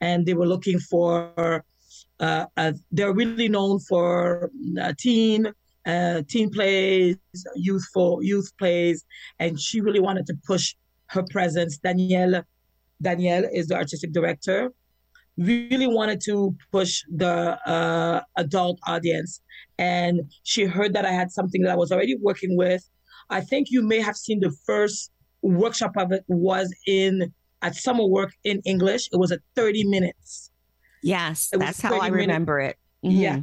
[0.00, 1.64] And they were looking for,
[2.20, 4.50] uh, they're really known for
[4.98, 5.52] teen
[5.86, 7.16] uh, teen plays,
[7.54, 9.04] youthful youth plays,
[9.38, 10.74] and she really wanted to push
[11.06, 11.78] her presence.
[11.78, 12.42] Danielle,
[13.00, 14.72] Danielle is the artistic director.
[15.38, 19.40] Really wanted to push the uh, adult audience,
[19.78, 22.88] and she heard that I had something that I was already working with.
[23.30, 28.04] I think you may have seen the first workshop of it was in at summer
[28.06, 29.08] work in English.
[29.12, 30.50] It was a 30 minutes.
[31.02, 32.76] Yes, that's how I remember it.
[33.04, 33.16] Mm-hmm.
[33.16, 33.40] Yeah.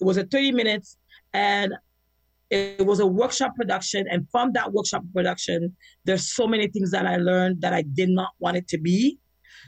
[0.00, 0.96] It was a 30 minutes
[1.32, 1.74] and
[2.50, 7.06] it was a workshop production and from that workshop production there's so many things that
[7.06, 9.18] i learned that i did not want it to be.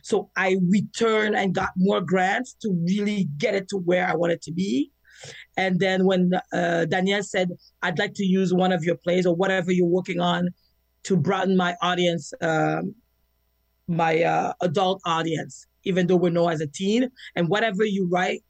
[0.02, 4.40] So i returned and got more grants to really get it to where i wanted
[4.42, 4.90] to be.
[5.58, 7.50] And then when uh, danielle said
[7.82, 10.48] i'd like to use one of your plays or whatever you're working on
[11.02, 12.94] to broaden my audience um,
[13.88, 18.42] my uh, adult audience even though we're known as a teen and whatever you write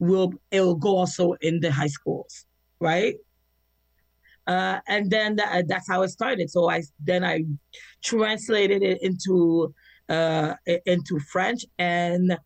[0.00, 2.46] will it'll go also in the high schools
[2.80, 3.16] right
[4.48, 6.50] uh, and then that, that's how it started.
[6.50, 7.44] So I then I
[8.02, 9.74] translated it into
[10.08, 10.54] uh,
[10.86, 12.36] into French and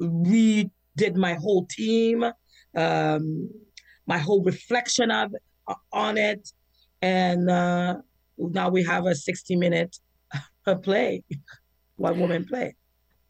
[0.00, 2.24] redid my whole team,
[2.76, 3.48] um,
[4.06, 5.32] my whole reflection of
[5.68, 6.48] uh, on it,
[7.00, 7.94] and uh,
[8.38, 9.96] now we have a sixty minute
[10.66, 11.22] a play,
[11.94, 12.74] one woman play.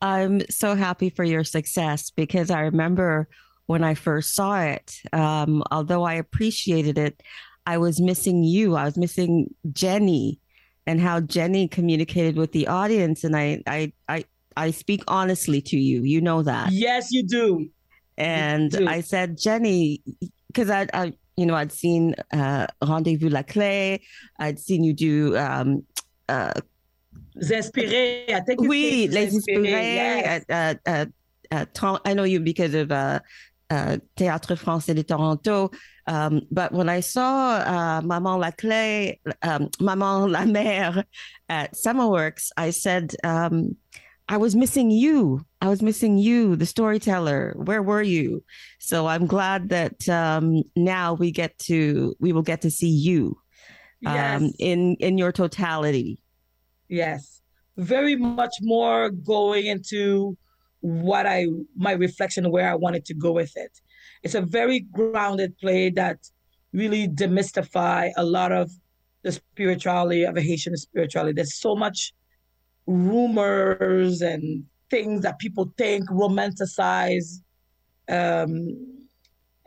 [0.01, 3.29] I'm so happy for your success because I remember
[3.73, 5.01] when I first saw it.
[5.15, 7.23] Um, although I appreciated it,
[7.67, 8.77] I was missing you.
[8.77, 10.39] I was missing Djennie
[10.87, 13.25] and how Djennie communicated with the audience.
[13.25, 14.25] And I, I, I,
[14.59, 16.03] I speak honestly to you.
[16.03, 16.71] You know that.
[16.71, 17.71] Yes, you do.
[18.19, 18.89] And you do.
[18.89, 20.03] I said, Djennie,
[20.49, 24.01] because I, I, you know, I'd seen uh, Rendezvous La Clé.
[24.39, 25.35] I'd seen you do.
[25.39, 25.85] Um,
[26.29, 26.53] uh,
[27.41, 28.29] Inspirés.
[28.35, 28.61] I think.
[28.61, 29.65] Oui, Les Inspirés.
[29.65, 30.45] Yes.
[30.51, 31.07] Uh, uh,
[31.51, 33.21] uh, I know you because of uh,
[33.73, 35.71] uh, Théâtre Français de Toronto.
[36.07, 41.05] Um, but when I saw uh, Maman la Clé, um, Manman la mer
[41.49, 43.77] at Summerworks, I said, um,
[44.29, 45.45] I was missing you.
[45.61, 47.55] I was missing you, the storyteller.
[47.57, 48.45] Where were you?
[48.79, 53.37] So I'm glad that um, now we get to we will get to see you
[54.07, 54.53] um, yes.
[54.59, 56.19] in in your totality.
[56.89, 57.43] Yes,
[57.77, 60.37] very much more going into
[60.83, 63.81] what I my reflection where I wanted to go with it.
[64.23, 66.19] It's a very grounded play that
[66.73, 68.71] really demystify a lot of
[69.23, 71.35] the spirituality of a Haitian spirituality.
[71.35, 72.13] There's so much
[72.87, 77.41] rumors and things that people think romanticize
[78.09, 79.09] um,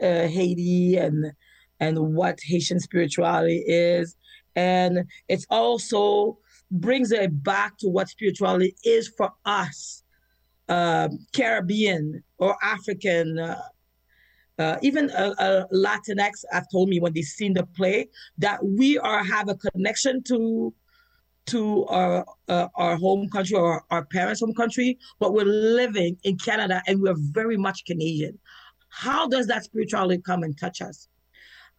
[0.01, 1.31] uh, Haiti and
[1.79, 4.15] and what Haitian spirituality is,
[4.55, 6.37] and it's also
[6.71, 10.03] brings it back to what spirituality is for us,
[10.69, 13.39] uh, Caribbean or African.
[13.39, 13.61] Uh,
[14.57, 18.97] uh, even a, a, Latinx have told me when they seen the play that we
[18.97, 20.73] are have a connection to
[21.47, 26.37] to our uh, our home country or our parents' home country, but we're living in
[26.37, 28.39] Canada and we're very much Canadian.
[28.89, 31.07] How does that spirituality come and touch us?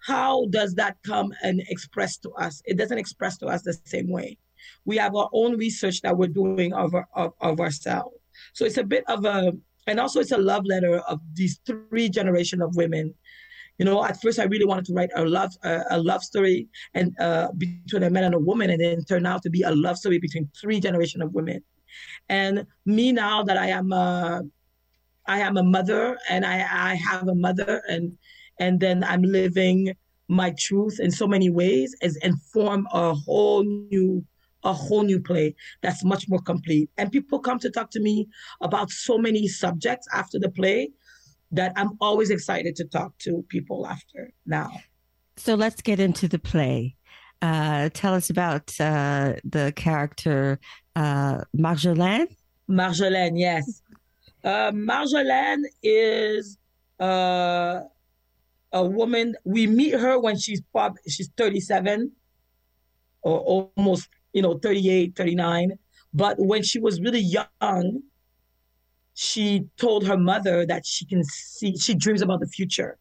[0.07, 2.63] How does that come and express to us?
[2.67, 4.39] It doesn't express to us the same way.
[4.85, 8.17] We have our own research that we're doing of, of, of ourselves.
[8.57, 9.53] So it's a bit of a,
[9.87, 13.15] and also it's a love letter of these three generation of women
[13.79, 16.69] you know, at first I really wanted to write a love uh, a love story
[16.95, 19.71] and uh, between a man and a woman, and then turned out to be a
[19.71, 21.63] love story between three generation of women.
[22.29, 24.43] And me now that I am a,
[25.27, 26.57] I am a mother, and I,
[26.91, 28.17] I have a mother, and
[28.59, 29.95] and then I'm living
[30.29, 34.25] my truth in so many ways, has informed a whole new
[34.67, 36.91] a whole new play that's much more complete.
[36.99, 38.29] And people come to talk to me
[38.61, 40.91] about so many subjects after the play
[41.53, 44.71] that I'm always excited to talk to people after now.
[45.37, 46.97] So let's get into the play.
[47.41, 50.59] Uh, tell us about uh, the character
[50.97, 52.27] uh, Marjolaine.
[52.69, 53.83] Marjolaine, yes.
[54.43, 56.59] Uh, Marjolaine is
[56.99, 57.81] uh,
[58.73, 59.37] a woman.
[59.45, 62.11] We meet her when she's probably she's 37
[63.23, 65.79] or almost, you know, 38, 39.
[66.13, 68.03] But when she was really young,
[69.15, 72.99] she told her mother that she can see, she dreams about the future.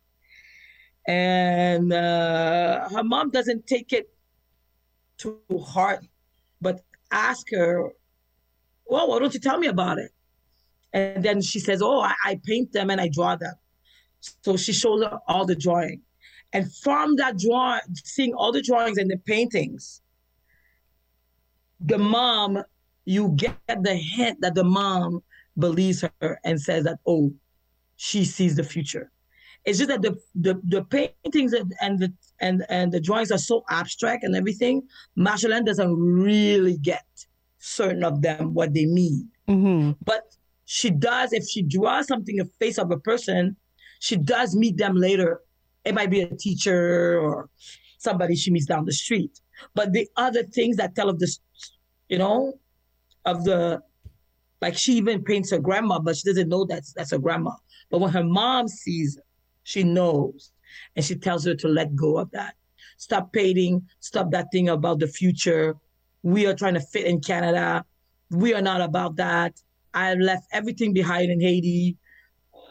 [1.05, 4.07] And uh, her mom doesn't take it
[5.17, 6.05] to heart,
[6.61, 7.89] but ask her,
[8.85, 10.11] well, why don't you tell me about it?
[10.93, 13.55] And then she says, oh, I, I paint them and I draw them.
[14.21, 16.01] So she shows her all the drawing.
[16.53, 20.01] And from that drawing, seeing all the drawings and the paintings,
[21.85, 22.63] the mom,
[23.05, 25.23] you get the hint that the mom
[25.57, 27.31] believes her and says that, oh,
[27.95, 29.11] she sees the future.
[29.63, 33.63] It's just that the the, the paintings and the and and the drawings are so
[33.69, 34.83] abstract and everything.
[35.17, 37.05] Marjolaine doesn't really get
[37.57, 39.27] certain of them what they mean.
[39.47, 39.91] Mm-hmm.
[40.03, 43.55] But she does if she draws something a face of a person,
[43.99, 45.41] she does meet them later.
[45.83, 47.49] It might be a teacher or
[47.97, 49.39] somebody she meets down the street.
[49.73, 51.39] But the other things that tell of this,
[52.09, 52.53] you know,
[53.25, 53.81] of the
[54.61, 57.51] like she even paints her grandma, but she doesn't know that's that's her grandma.
[57.89, 59.23] But when her mom sees her,
[59.63, 60.51] she knows.
[60.95, 62.55] And she tells her to let go of that.
[62.97, 65.75] Stop painting, stop that thing about the future.
[66.23, 67.85] We are trying to fit in Canada.
[68.31, 69.53] We are not about that.
[69.93, 71.97] I left everything behind in Haiti.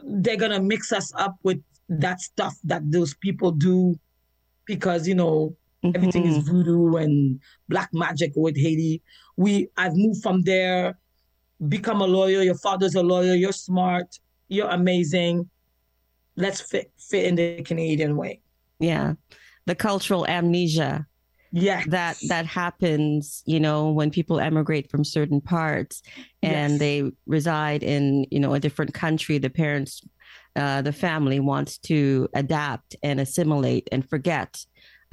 [0.05, 3.99] They're gonna mix us up with that stuff that those people do
[4.67, 5.97] because you know mm-hmm.
[5.97, 9.03] everything is voodoo and black magic with Haiti.
[9.37, 10.99] We I've moved from there
[11.69, 12.43] become a lawyer.
[12.43, 13.35] Your father's a lawyer.
[13.35, 14.19] You're smart.
[14.49, 15.49] You're amazing.
[16.37, 18.41] Let's fit fit in the Canadian way.
[18.81, 19.15] Yeah,
[19.67, 21.07] the cultural amnesia.
[21.53, 23.43] Yeah, that that happens.
[23.47, 26.03] You know, when people emigrate from certain parts
[26.43, 26.79] and yes.
[26.81, 30.03] they reside in you know a different country, the parents,
[30.57, 34.65] uh, the family wants to adapt and assimilate and forget,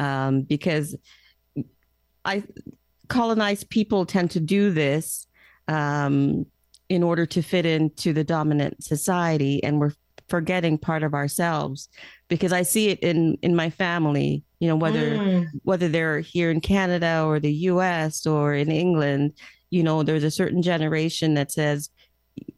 [0.02, 0.96] um, because
[2.26, 2.44] I
[3.08, 5.28] colonized people tend to do this
[5.68, 6.46] um,
[6.90, 9.94] in order to fit into the dominant society and we're
[10.28, 11.90] forgetting part of ourselves
[12.30, 15.46] because i see it in in my family you know whether mm.
[15.64, 19.34] whether they're here in canada or the us or in england
[19.72, 21.90] you know there's a certain generation that says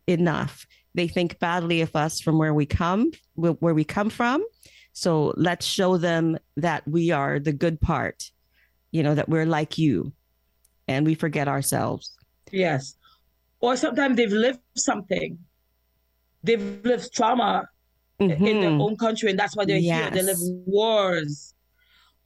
[0.06, 4.46] enough they think badly of us from where we come where we come from
[4.94, 8.32] so let's show them that we are the good part
[8.92, 10.14] you know that we're like you
[10.88, 12.12] and we forget ourselves
[12.54, 12.96] Yes.
[13.60, 15.40] Or sometimes they've lived something.
[16.44, 17.68] They've lived trauma
[18.20, 18.46] mm-hmm.
[18.46, 18.82] in their mm-hmm.
[18.82, 20.02] own country, and that's why they're yes.
[20.02, 20.12] here.
[20.12, 21.56] They live wars,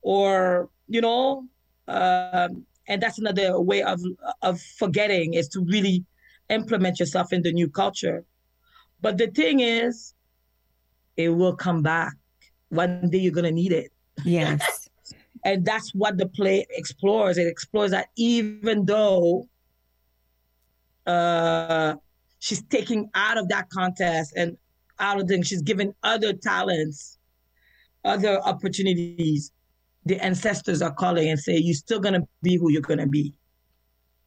[0.02, 1.46] or you know,
[1.88, 4.02] um, and that's another way of
[4.42, 6.04] of forgetting is to really
[6.50, 8.26] implement yourself in the new culture.
[9.00, 10.14] But the thing is,
[11.16, 12.14] it will come back.
[12.70, 13.92] One day you're gonna need it.
[14.24, 14.90] Yes.
[15.46, 17.38] and that's what the play explores.
[17.38, 19.48] It explores that even though
[21.08, 21.96] uh,
[22.40, 24.58] she's taking out of that contest and
[25.00, 25.48] out of things.
[25.48, 27.18] She's given other talents,
[28.04, 29.52] other opportunities.
[30.06, 33.34] The ancestors are calling and say, "You're still gonna be who you're gonna be."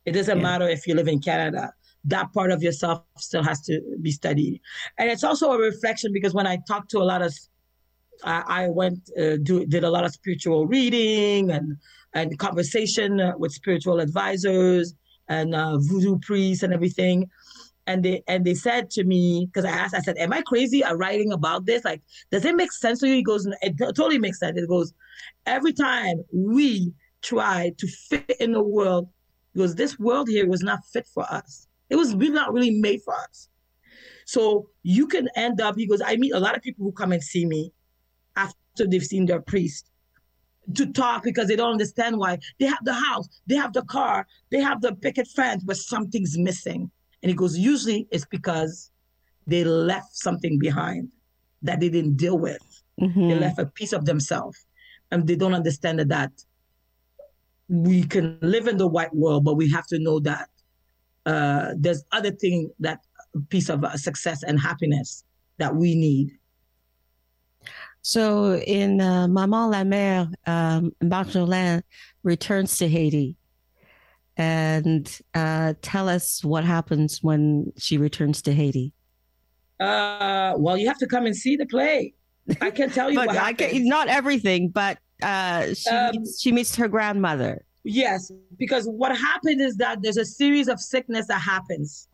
[0.05, 0.43] It doesn't yeah.
[0.43, 1.73] matter if you live in Canada.
[2.05, 4.61] That part of yourself still has to be studied.
[4.99, 7.35] And it's also a reflection because when I talk to a lot of,
[8.25, 11.77] I, I went, uh, do, did a lot of spiritual reading and,
[12.15, 14.95] and conversation with spiritual advisors
[15.29, 17.29] and uh, voodoo priests and everything
[17.87, 20.85] and they and they said to me because I asked, I said, "Am I crazy
[20.85, 21.85] at writing about this?
[21.85, 24.93] Like, does it make sense to you?" He goes, "It totally makes sense." It goes,
[25.47, 26.93] every time we
[27.23, 29.09] try to fit in the world,
[29.55, 31.67] because this world here was not fit for us.
[31.89, 33.49] It was really not really made for us.
[34.25, 35.77] So you can end up.
[35.77, 37.73] He goes, I meet a lot of people who come and see me
[38.37, 39.91] after they've seen their priest
[40.75, 44.27] to talk because they don't understand why they have the house, they have the car,
[44.51, 46.91] they have the picket fence, but something's missing
[47.23, 48.91] and he goes, usually it's because
[49.47, 51.09] they left something behind
[51.63, 52.63] that they didn't deal with.
[53.01, 53.29] Mm-hmm.
[53.29, 54.67] They left a piece of themselves.
[55.11, 56.33] And they don't understand that, that
[57.69, 60.49] we can live in the white world, but we have to know that
[61.27, 63.01] uh, there's other thing that
[63.49, 65.25] piece of uh, success and happiness
[65.59, 66.31] that we need.
[68.03, 71.83] So in uh, Manman la mer, um, Marjolaine
[72.23, 73.37] returns to Haiti
[74.37, 78.93] and uh, tell us what happens when she returns to Haiti.
[79.79, 82.15] Uh, well, you have to come and see the play.
[82.61, 83.73] I can't tell you what happens.
[83.85, 87.65] not not everything, but uh, she, um, meets, she meets her grandmother.
[87.85, 92.09] Yes, because what happened is that there's a series of sickness that happens.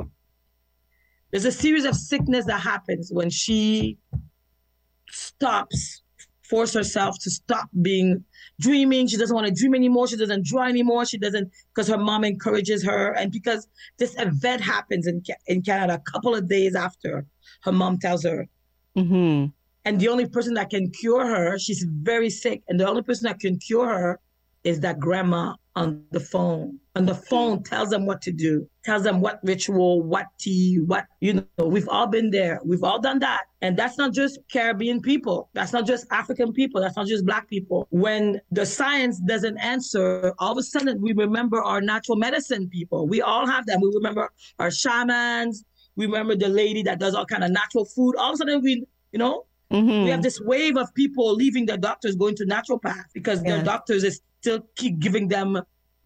[1.31, 3.99] There's a series of sickness that happens when she
[5.11, 6.03] stops
[6.49, 8.25] force herself to stop being
[8.61, 9.07] dreaming.
[9.09, 10.07] She doesn't want to dream anymore.
[10.07, 11.05] She doesn't draw anymore.
[11.05, 13.67] She doesn't because her mom encourages her, and because
[13.99, 17.27] this event happens in in Canada a couple of days after
[17.63, 18.49] her mom tells her.
[18.97, 19.47] Mm-hmm.
[19.85, 23.27] And the only person that can cure her, she's very sick, and the only person
[23.27, 24.21] that can cure her
[24.65, 26.81] is that grandma on the phone.
[26.97, 31.05] On the phone tells them what to do, tells them what ritual, what tea, what,
[31.21, 32.59] you know, we've all been there.
[32.65, 33.45] We've all done that.
[33.61, 35.51] And that's not just Caribbean people.
[35.53, 36.81] That's not just African people.
[36.81, 37.87] That's not just Black people.
[37.91, 43.07] When the science doesn't answer, all of a sudden we remember our natural medicine people.
[43.07, 43.83] We all have them.
[43.83, 45.65] We remember our shamans.
[45.97, 48.17] We remember the lady that does all kind of natural food.
[48.17, 50.05] All of a sudden we, you know, Mm-hmm.
[50.05, 53.57] We have this wave of people leaving their doctors, going to naturopath because yeah.
[53.57, 55.61] their doctors is still keep giving them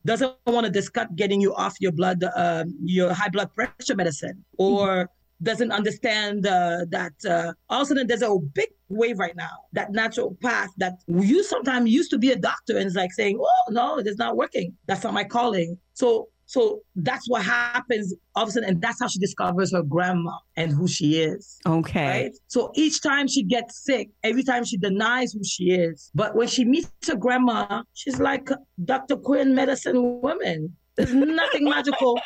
[0.06, 4.42] doesn't want to discuss getting you off your blood uh, your high blood pressure medicine
[4.56, 5.44] or mm-hmm.
[5.44, 9.54] doesn't understand uh, that uh, all of a sudden there's a big wave right now
[9.74, 13.64] that naturopath that you sometimes used to be a doctor and it's like saying oh
[13.80, 18.42] no it is not working that's not my calling so so that's what happens all
[18.42, 21.58] of a sudden, and that's how she discovers her grandma and who she is.
[21.64, 22.22] Okay.
[22.24, 22.32] Right?
[22.48, 26.10] So each time she gets sick, every time she denies who she is.
[26.12, 28.48] But when she meets her grandma, she's like
[28.84, 29.14] Dr.
[29.14, 30.76] Quinn medicine woman.
[30.96, 32.20] There's nothing magical.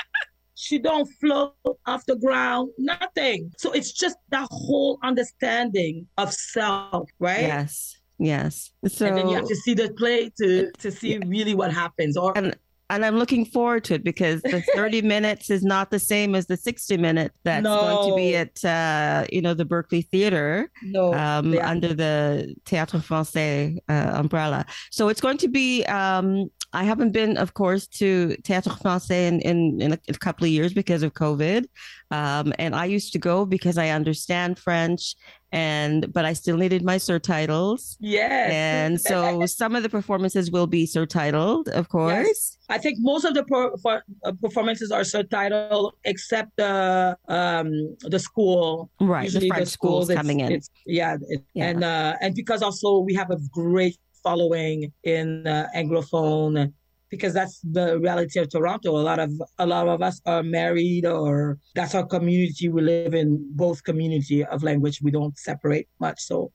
[0.55, 1.53] She don't float
[1.85, 3.53] off the ground, nothing.
[3.59, 7.43] So it's just that whole understanding of self, right?
[7.43, 7.95] Yes.
[8.19, 8.71] Yes.
[8.89, 11.27] So and then you have to see the play to to see yeah.
[11.27, 12.17] really what happens.
[12.17, 12.55] Or and
[12.91, 16.47] and I'm looking forward to it because the 30 minutes is not the same as
[16.47, 17.81] the 60 minute that's no.
[17.81, 21.15] going to be at uh, you know the Berkeley Theater no.
[21.15, 24.67] um, under the Théâtre Français uh, umbrella.
[24.91, 25.85] So it's going to be.
[25.85, 30.45] Um, I haven't been, of course, to Théâtre Français in, in, in a, a, couple
[30.45, 31.67] of years because of COVID.
[32.11, 35.15] Um, and I used to go because I understand French
[35.55, 37.97] and but I still needed my surtitles.
[38.01, 38.51] Yes.
[38.53, 42.27] And so some of the performances will be surtitled, of course.
[42.27, 42.59] Yes.
[42.69, 48.19] I think most of the per- for, uh, performances are surtitled, except the um, the
[48.19, 48.91] school.
[49.01, 50.61] Right, Usually the French the schools, schools coming in.
[50.87, 55.69] yeah, it, yeah, and uh, and because also we have a great following in uh,
[55.77, 56.73] Anglophone
[57.15, 58.91] because that's the reality of Toronto.
[58.97, 62.69] A lot of a lot of us are married, or that's our community.
[62.69, 65.01] We live in both community of language.
[65.03, 66.21] We don't separate much.
[66.21, 66.53] So,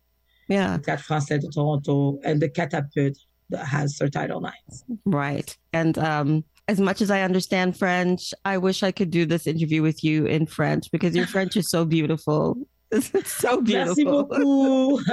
[0.48, 3.18] yeah, that Français de Toronto and the Catapulte
[3.50, 4.84] that has their title nines.
[5.06, 9.48] Right, and um, as much as I understand French, I wish I could do this
[9.48, 12.58] interview with you in French because your French is so beautiful.
[12.92, 15.00] It's so beautiful.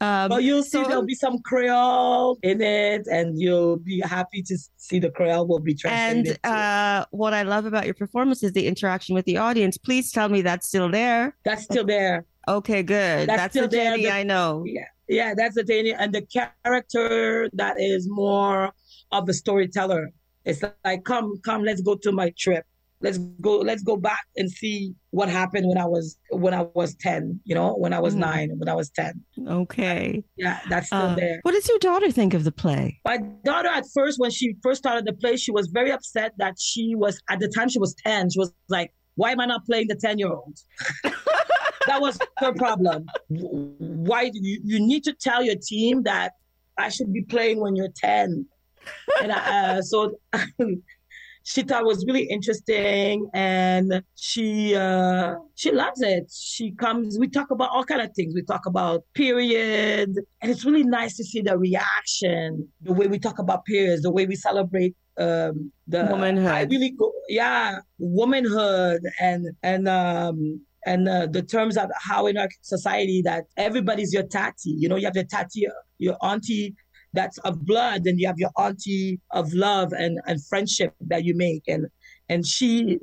[0.00, 4.42] Um, but you'll see so, there'll be some Creole in it, and you'll be happy
[4.42, 6.38] to see the Creole will be translated.
[6.44, 9.76] And uh, what I love about your performance is the interaction with the audience.
[9.76, 11.36] Please tell me that's still there.
[11.44, 12.24] That's still there.
[12.46, 13.28] Okay, good.
[13.28, 14.64] That's, that's still the Danny the, I know.
[14.66, 18.72] Yeah, yeah, that's the Danny, and the character that is more
[19.12, 20.10] of a storyteller.
[20.44, 22.64] It's like, come, come, let's go to my trip
[23.00, 26.94] let's go let's go back and see what happened when I was when I was
[26.96, 28.18] 10, you know, when I was mm.
[28.18, 29.22] 9, when I was 10.
[29.48, 30.22] Okay.
[30.36, 31.40] Yeah, that's still uh, there.
[31.42, 33.00] What does your daughter think of the play?
[33.04, 36.56] My daughter at first when she first started the play, she was very upset that
[36.58, 39.64] she was at the time she was 10, she was like, "Why am I not
[39.64, 40.58] playing the 10-year-old?"
[41.86, 43.06] that was her problem.
[43.28, 46.32] Why do you you need to tell your team that
[46.78, 48.46] I should be playing when you're 10.
[49.20, 50.18] And uh, so
[51.48, 56.30] she thought was really interesting and she uh, she loves it.
[56.30, 58.34] She comes we talk about all kind of things.
[58.34, 60.10] We talk about period
[60.42, 64.10] and it's really nice to see the reaction the way we talk about periods the
[64.10, 66.52] way we celebrate um, the womanhood.
[66.52, 72.36] I really go yeah womanhood and and um and uh, the terms of how in
[72.36, 75.66] our society that everybody's your tati you know you have your tati
[75.98, 76.74] your auntie
[77.12, 81.34] that's of blood and you have your auntie of love and, and friendship that you
[81.34, 81.62] make.
[81.68, 81.86] And
[82.28, 82.98] and she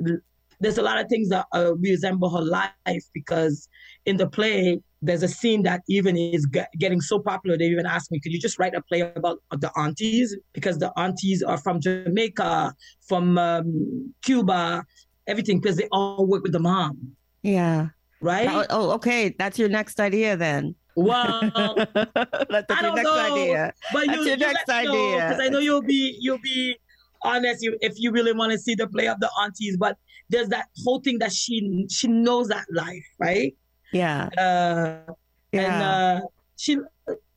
[0.60, 3.68] there's a lot of things that uh, resemble her life because
[4.06, 7.86] in the play there's a scene that even is get, getting so popular they even
[7.86, 10.36] asked me could you just write a play about the aunties?
[10.54, 12.74] Because the aunties are from jamaica
[13.08, 14.86] from um, cuba
[15.28, 17.16] everything because they all work with the mom.
[17.42, 17.88] Yeah.
[18.22, 18.48] Right?
[18.50, 23.74] Oh, oh okay that's your next idea then well, that's I don't next know, idea.
[23.92, 26.78] But you, you next idea because I know you'll be you'll be
[27.24, 29.78] honest you, if you really want to see the play of the aunties.
[29.78, 29.98] But
[30.30, 33.56] there's that whole thing that she she knows that life, right?
[33.92, 34.30] Yeah.
[34.38, 35.14] Uh,
[35.52, 35.62] yeah.
[35.62, 36.28] And uh,
[36.58, 36.78] she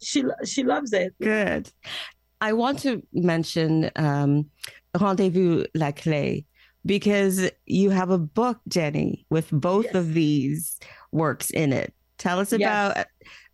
[0.01, 1.15] she she loves it.
[1.21, 1.71] Good.
[2.41, 4.49] I want to mention um,
[4.99, 6.45] Rendezvous Lakay
[6.87, 9.95] because you have a book, Djennie, with both yes.
[9.95, 10.79] of these
[11.13, 11.93] works in it.
[12.19, 13.07] Tell us about, yes.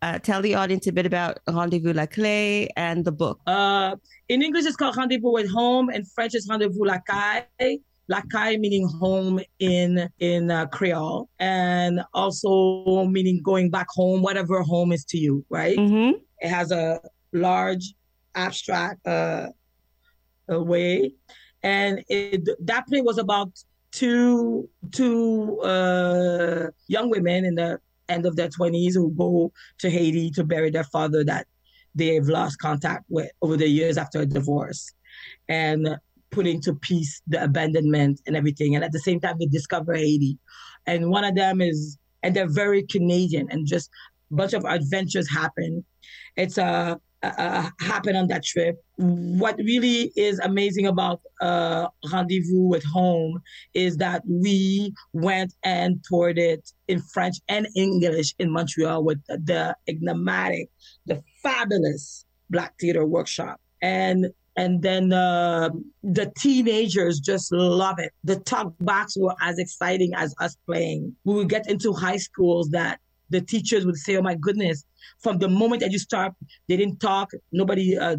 [0.05, 3.39] Uh, tell the audience a bit about Rendezvous Lakay and the book.
[3.47, 3.95] Uh,
[4.29, 5.89] in English, it's called Rendezvous at Home.
[5.89, 7.79] In French, it's Rendezvous Lakay.
[8.07, 14.61] La Caille meaning home in in uh, Creole, and also meaning going back home, whatever
[14.61, 15.75] home is to you, right?
[15.75, 16.19] Mm-hmm.
[16.37, 17.01] It has a
[17.33, 17.95] large
[18.35, 19.47] abstract uh,
[20.47, 21.13] way,
[21.63, 23.49] and it, that play was about
[23.91, 27.79] two two uh, young women in the
[28.09, 31.47] end of their 20s who go to Haiti to bury their father that
[31.93, 34.91] they've lost contact with over the years after a divorce
[35.47, 35.97] and
[36.31, 38.75] putting to peace the abandonment and everything.
[38.75, 40.37] And at the same time, they discover Haiti.
[40.85, 43.89] And one of them is, and they're very Canadian and just
[44.31, 45.85] a bunch of adventures happen.
[46.35, 48.83] It's a a happen on that trip.
[48.97, 53.41] What really is amazing about uh, Rendezvous at Home
[53.73, 59.75] is that we went and toured it in French and English in Montreal with the
[59.87, 60.69] enigmatic,
[61.05, 63.59] the fabulous Black Theater Workshop.
[63.81, 64.27] And
[64.57, 65.69] and then uh,
[66.01, 68.13] the teenagers just love it.
[68.23, 71.13] The talkbacks were as exciting as us playing.
[71.25, 72.99] We would get into high schools that
[73.29, 74.85] the teachers would say, "Oh my goodness!"
[75.19, 76.33] From the moment that you start,
[76.67, 77.29] they didn't talk.
[77.51, 78.17] Nobody, uh,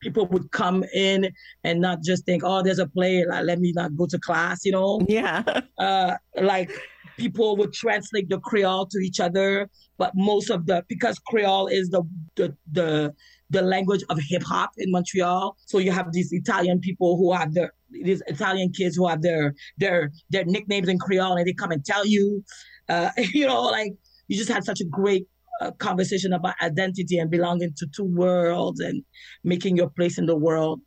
[0.00, 1.30] people would come in
[1.64, 3.24] and not just think, "Oh, there's a play.
[3.26, 5.00] Like, let me not go to class." You know?
[5.08, 5.42] Yeah.
[5.78, 6.72] Uh, like
[7.18, 11.90] people would translate the Creole to each other, but most of the because Creole is
[11.90, 12.02] the
[12.36, 13.14] the the
[13.50, 15.56] the language of hip hop in Montreal.
[15.66, 19.54] So you have these Italian people who have their these Italian kids who have their
[19.76, 22.44] their their nicknames in Creole and they come and tell you,
[22.88, 23.94] uh, you know, like
[24.28, 25.26] you just had such a great
[25.60, 29.02] uh, conversation about identity and belonging to two worlds and
[29.44, 30.80] making your place in the world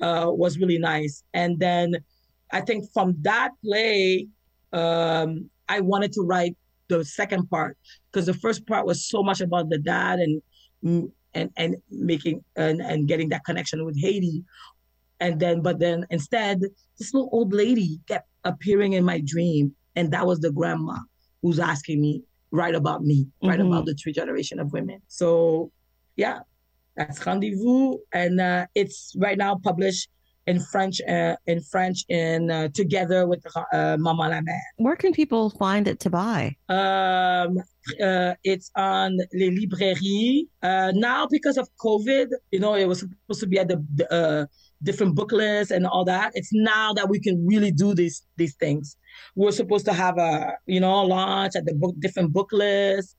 [0.00, 1.22] uh, was really nice.
[1.34, 1.94] And then
[2.52, 4.28] I think from that play,
[4.72, 6.56] um, I wanted to write
[6.88, 7.76] the second part
[8.10, 10.42] because the first part was so much about the dad and
[10.84, 14.44] mm, and and making and, and getting that connection with Haiti.
[15.20, 16.60] And then, but then instead,
[16.98, 20.98] this little old lady kept appearing in my dream, and that was the grandma
[21.40, 22.22] who's asking me,
[22.54, 23.48] write about me, mm-hmm.
[23.48, 25.00] write about the three generation of women.
[25.08, 25.70] So,
[26.16, 26.38] yeah,
[26.96, 30.08] that's Rendezvous, and uh, it's right now published
[30.46, 34.60] in French, uh, in French, in uh, together with uh, Manman la mer.
[34.76, 36.54] Where can people find it to buy?
[36.68, 37.58] Um,
[38.00, 42.28] uh, it's on les librairies uh, now because of COVID.
[42.52, 43.78] You know, it was supposed to be at the,
[44.10, 44.46] uh,
[44.82, 46.32] different book lists and all that.
[46.34, 48.96] It's now that we can really do these these things.
[49.34, 53.16] We're supposed to have a you know launch at the book different book lists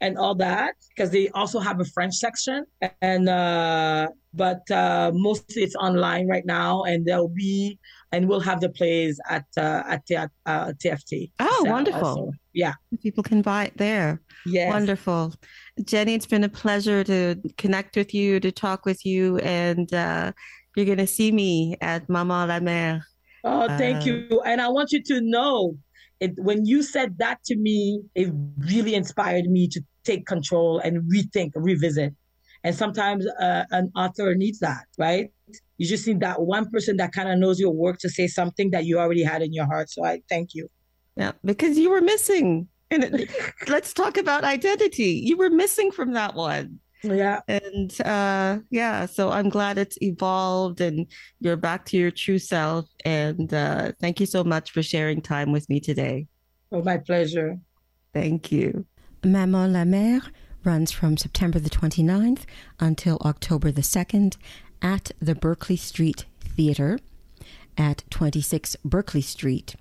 [0.00, 2.64] and all that because they also have a French section
[3.02, 7.78] and uh, but uh, mostly it's online right now and there'll be
[8.12, 11.30] and we'll have the plays at uh, at the, uh, TFT.
[11.40, 12.32] Oh, so, wonderful!
[12.52, 14.20] yeah, people can buy it there.
[14.46, 15.34] Yeah, wonderful.
[15.80, 20.32] Djennie, it's been a pleasure to connect with you, to talk with you, and uh,
[20.76, 23.04] you're going to see me at Manman la mer
[23.44, 24.42] Oh, thank uh, you.
[24.44, 25.76] And I want you to know
[26.20, 31.10] it, when you said that to me, it really inspired me to take control and
[31.12, 32.14] rethink, revisit.
[32.64, 35.30] And sometimes uh, an author needs that, right?
[35.78, 38.70] You just need that one person that kind of knows your work to say something
[38.72, 39.90] that you already had in your heart.
[39.90, 40.68] So I thank you.
[41.16, 42.68] Yeah, because you were missing.
[42.90, 43.30] And it,
[43.68, 45.22] let's talk about identity.
[45.24, 46.80] You were missing from that one.
[47.02, 47.40] Yeah.
[47.48, 51.06] And uh yeah, so I'm glad it's evolved and
[51.40, 52.86] you're back to your true self.
[53.04, 56.26] And uh thank you so much for sharing time with me today.
[56.70, 57.58] Oh, my pleasure.
[58.12, 58.84] Thank you.
[59.24, 60.20] Manman la mer
[60.64, 62.42] runs from September the 29th
[62.78, 64.36] until October the 2nd
[64.82, 66.98] at the Berkeley Street Theater
[67.76, 69.76] at 26 Berkeley Street.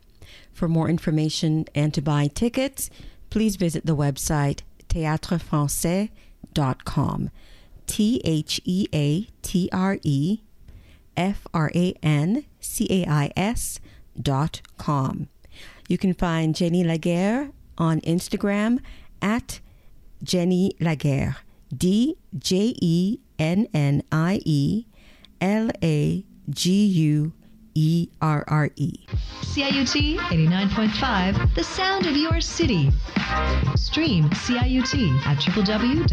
[0.54, 2.90] For more information and to buy tickets,
[3.30, 4.62] please visit the website
[6.58, 7.30] théâtrefrançais.com.
[7.86, 10.42] T H E A T R E
[11.16, 13.80] F R A N C A I S
[14.22, 15.28] dot com.
[15.88, 18.80] You can find Djennie Laguerre on Instagram
[19.22, 19.62] at
[20.24, 21.38] Djennie Laguerre.
[21.76, 24.86] D J E N N I E
[25.40, 27.34] L A G U
[27.78, 29.06] E R R E.
[29.42, 32.90] CIUT 89.5, the sound of your city.
[33.76, 36.08] Stream CIUT at www.ciut.fm.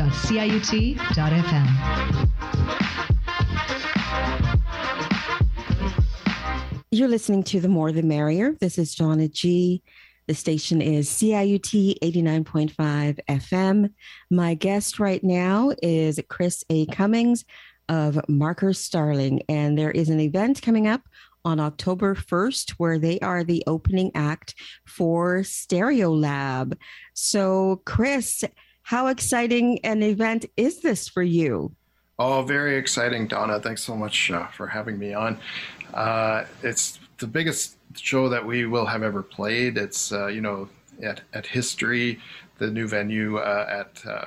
[6.91, 8.55] You're listening to The More the Merrier.
[8.61, 9.83] This is Donna G.
[10.27, 13.91] The station is CIUT 89.5 FM.
[14.31, 16.85] My guest right now is Chris A.
[16.87, 17.47] Cummings
[17.89, 21.03] of Marker Starling, and there is an event coming up
[21.45, 26.77] on October 1st where they are the opening act for Stereolab.
[27.13, 28.45] So, Chris,
[28.83, 31.75] how exciting an event is this for you?
[32.19, 33.59] Oh, very exciting, Donna.
[33.59, 35.39] Thanks so much uh, for having me on.
[35.93, 39.77] Uh, it's the biggest show that we will have ever played.
[39.77, 40.69] It's uh, you know
[41.03, 42.21] at at History,
[42.59, 44.25] the new venue uh, at uh,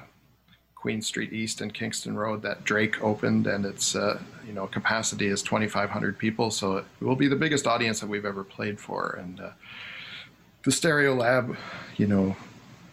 [0.88, 5.28] Queen Street East and Kingston Road that Drake opened, and its uh, you know capacity
[5.28, 6.50] is 2,500 people.
[6.50, 9.50] So it will be the biggest audience that we've ever played for, and uh,
[10.64, 11.58] the Stereolab,
[11.98, 12.38] you know,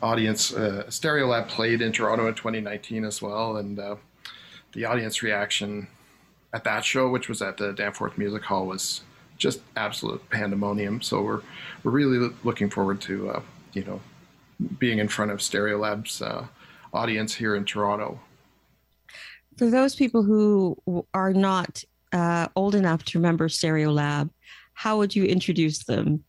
[0.02, 3.78] audience uh, Stereolab played in Toronto in 2019 as well, and
[4.72, 5.86] the audience reaction
[6.52, 9.02] at that show, which was at the Danforth Music Hall, was
[9.38, 11.00] just absolute pandemonium.
[11.00, 11.42] So we're
[11.84, 13.42] we're really looking forward to uh,
[13.72, 14.00] you know
[14.80, 16.48] being in front of Stereolab's uh,
[16.94, 18.18] audience here in Toronto.
[19.56, 24.30] For those people who are not uh, old enough to remember Stereolab,
[24.72, 26.24] how would you introduce them?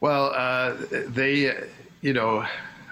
[0.00, 1.54] Well, uh, they
[2.02, 2.44] you know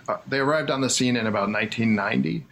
[0.09, 2.47] uh, they arrived on the scene in about 1990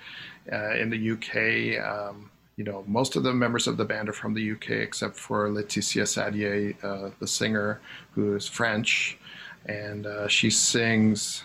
[0.52, 1.84] uh, in the UK.
[1.84, 5.16] Um, you know, most of the members of the band are from the UK, except
[5.16, 7.80] for Laetitia Sadier, uh, the singer,
[8.12, 9.18] who is French,
[9.66, 11.44] and uh, she sings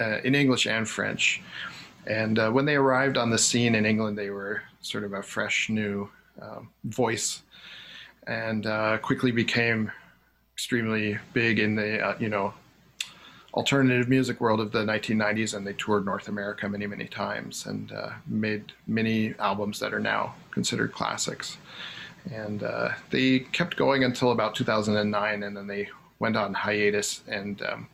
[0.00, 1.42] uh, in English and French.
[2.06, 5.22] And uh, when they arrived on the scene in England, they were sort of a
[5.22, 6.08] fresh new
[6.40, 7.42] um, voice,
[8.26, 9.92] and uh, quickly became
[10.54, 12.54] extremely big in the uh, you know
[13.54, 17.92] alternative music world of the 1990s, and they toured North America many, many times and
[17.92, 21.58] uh, made many albums that are now considered classics.
[22.32, 25.88] And uh, they kept going until about 2009, and then they
[26.18, 27.88] went on hiatus and um,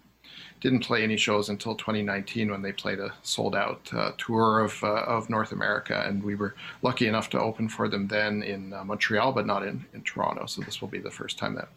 [0.60, 4.82] didn't play any shows until 2019 when they played a sold out uh, tour of,
[4.82, 6.04] uh, of North America.
[6.06, 9.64] And we were lucky enough to open for them then in uh, Montreal, but not
[9.64, 10.46] in, in Toronto.
[10.46, 11.68] So this will be the first time that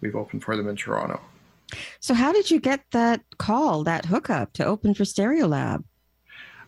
[0.00, 1.20] we've opened for them in Toronto.
[1.98, 5.82] So, how did you get that call, that hookup to open for Stereolab?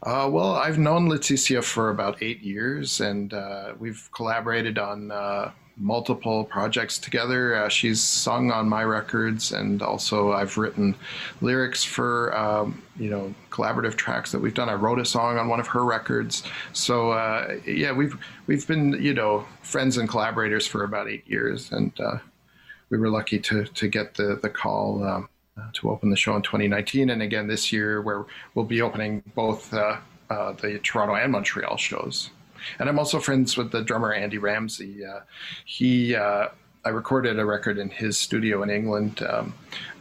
[0.03, 5.51] Uh, well, I've known Laetitia for about eight years, and uh, we've collaborated on uh,
[5.77, 7.55] multiple projects together.
[7.55, 10.95] Uh, she's sung on my records, and also I've written
[11.41, 14.69] lyrics for um, you know collaborative tracks that we've done.
[14.69, 16.43] I wrote a song on one of her records.
[16.73, 18.17] So uh, yeah, we've
[18.47, 22.19] we've been you know friends and collaborators for about eight years, and uh,
[22.91, 25.29] we were lucky to to get the the call um,
[25.75, 28.25] to open the show in 2019, and again this year where
[28.55, 29.97] we'll be opening both uh,
[30.31, 32.31] uh, the Toronto and Montreal shows.
[32.79, 35.05] And I'm also friends with the drummer Andy Ramsay.
[35.05, 35.21] Uh,
[35.65, 36.49] he uh,
[36.87, 39.55] I recorded a record in his studio in England um,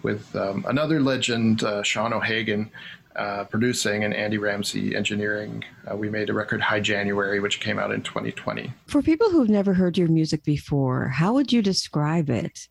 [0.04, 2.70] with um, another legend, uh, Sean O'Hagan,
[3.16, 5.64] uh, producing and Andy Ramsay engineering.
[5.90, 8.72] Uh, we made a record High January, which came out in 2020.
[8.86, 12.68] For people who've never heard your music before, how would you describe it?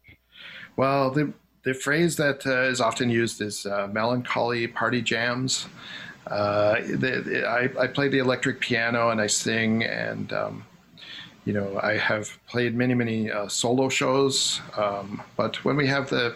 [0.76, 1.32] Well, the
[1.64, 5.66] the phrase that uh, is often used is uh, melancholy party jams.
[6.26, 10.64] Uh, the, the, I, I, play the electric piano and I sing, and um,
[11.44, 16.08] you know, I have played many, many uh, solo shows, um, but when we have
[16.08, 16.34] the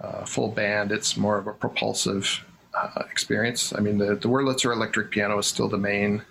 [0.00, 3.74] uh, full band, it's more of a propulsive uh, experience.
[3.74, 6.22] I mean, the, the Wurlitzer electric piano is still the main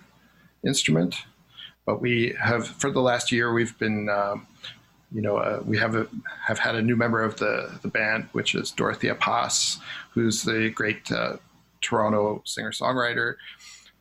[0.66, 1.14] instrument,
[1.86, 4.48] but we have, for the last year, we've been, um,
[5.12, 6.08] you know, uh, we have a,
[6.46, 9.78] have had a new member of the, the band, which is Dorothea Paas,
[10.10, 11.36] who's the great uh,
[11.80, 13.34] Toronto singer songwriter,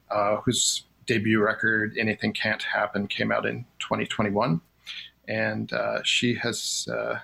[0.10, 4.62] uh, whose debut record, Anything Can't Happen, came out in 2021.
[5.28, 7.20] And uh, she has uh,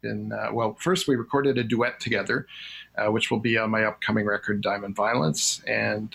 [0.00, 2.46] been, uh, well, first we recorded a duet together,
[2.98, 5.62] uh, which will be on my upcoming record, Diamond Violence.
[5.66, 6.14] And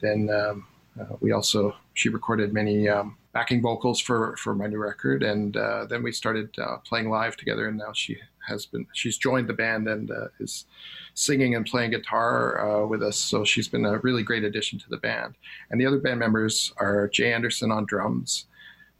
[0.00, 0.66] then um,
[1.00, 5.22] uh, we also, she recorded many um, backing vocals for, for my new record.
[5.22, 6.54] And uh, then we started
[6.84, 7.68] playing live together.
[7.68, 10.66] And now she has been, she's joined the band and is
[11.14, 13.16] singing and playing guitar uh, with us.
[13.16, 15.34] So she's been a really great addition to the band.
[15.70, 18.46] And the other band members are Jay Anderson on drums,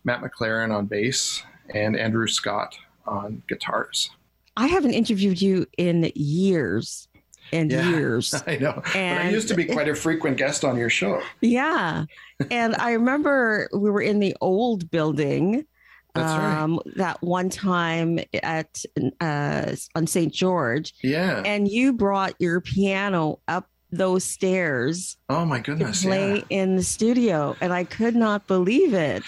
[0.04, 1.42] Matt McLaren on bass,
[1.74, 4.10] and Andrew Scott on guitars.
[4.56, 7.08] I haven't interviewed you in years
[7.52, 8.34] and yeah, years.
[8.46, 8.82] I know.
[8.94, 11.22] And but I used to be quite a frequent guest on your show.
[11.40, 12.04] Yeah.
[12.50, 15.66] and I remember we were in the old building
[16.14, 16.96] um, right.
[16.96, 18.82] that one time at
[19.20, 20.32] uh, on St.
[20.32, 20.94] George.
[21.02, 21.42] Yeah.
[21.44, 25.16] And you brought your piano up those stairs.
[25.28, 26.02] Oh my goodness!
[26.02, 26.44] Play yeah.
[26.50, 29.22] in the studio, and I could not believe it.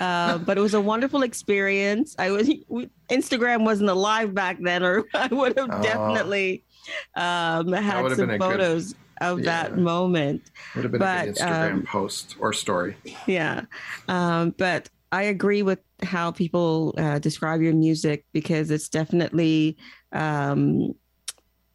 [0.00, 2.14] Uh, but it was a wonderful experience.
[2.18, 2.48] I was
[3.10, 6.64] Instagram wasn't alive back then, or I would have oh, definitely
[7.14, 8.92] um, had some photos.
[8.92, 9.44] Good, of yeah.
[9.44, 10.42] that moment.
[10.74, 12.96] Would have been but, a good Instagram um, post or story.
[13.26, 13.62] Yeah.
[14.08, 19.78] Um, but I agree with how people uh, describe your music because it's definitely
[20.12, 20.94] um,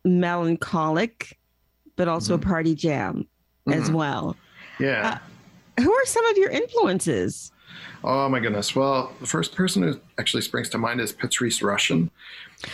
[0.05, 1.39] melancholic,
[1.95, 2.47] but also mm-hmm.
[2.47, 3.27] a party jam
[3.67, 3.81] mm-hmm.
[3.81, 4.35] as well.
[4.79, 5.17] Yeah.
[5.77, 7.51] Uh, who are some of your influences?
[8.03, 8.75] Oh my goodness!
[8.75, 12.11] Well, the first person who actually springs to mind is Patrice Rushen.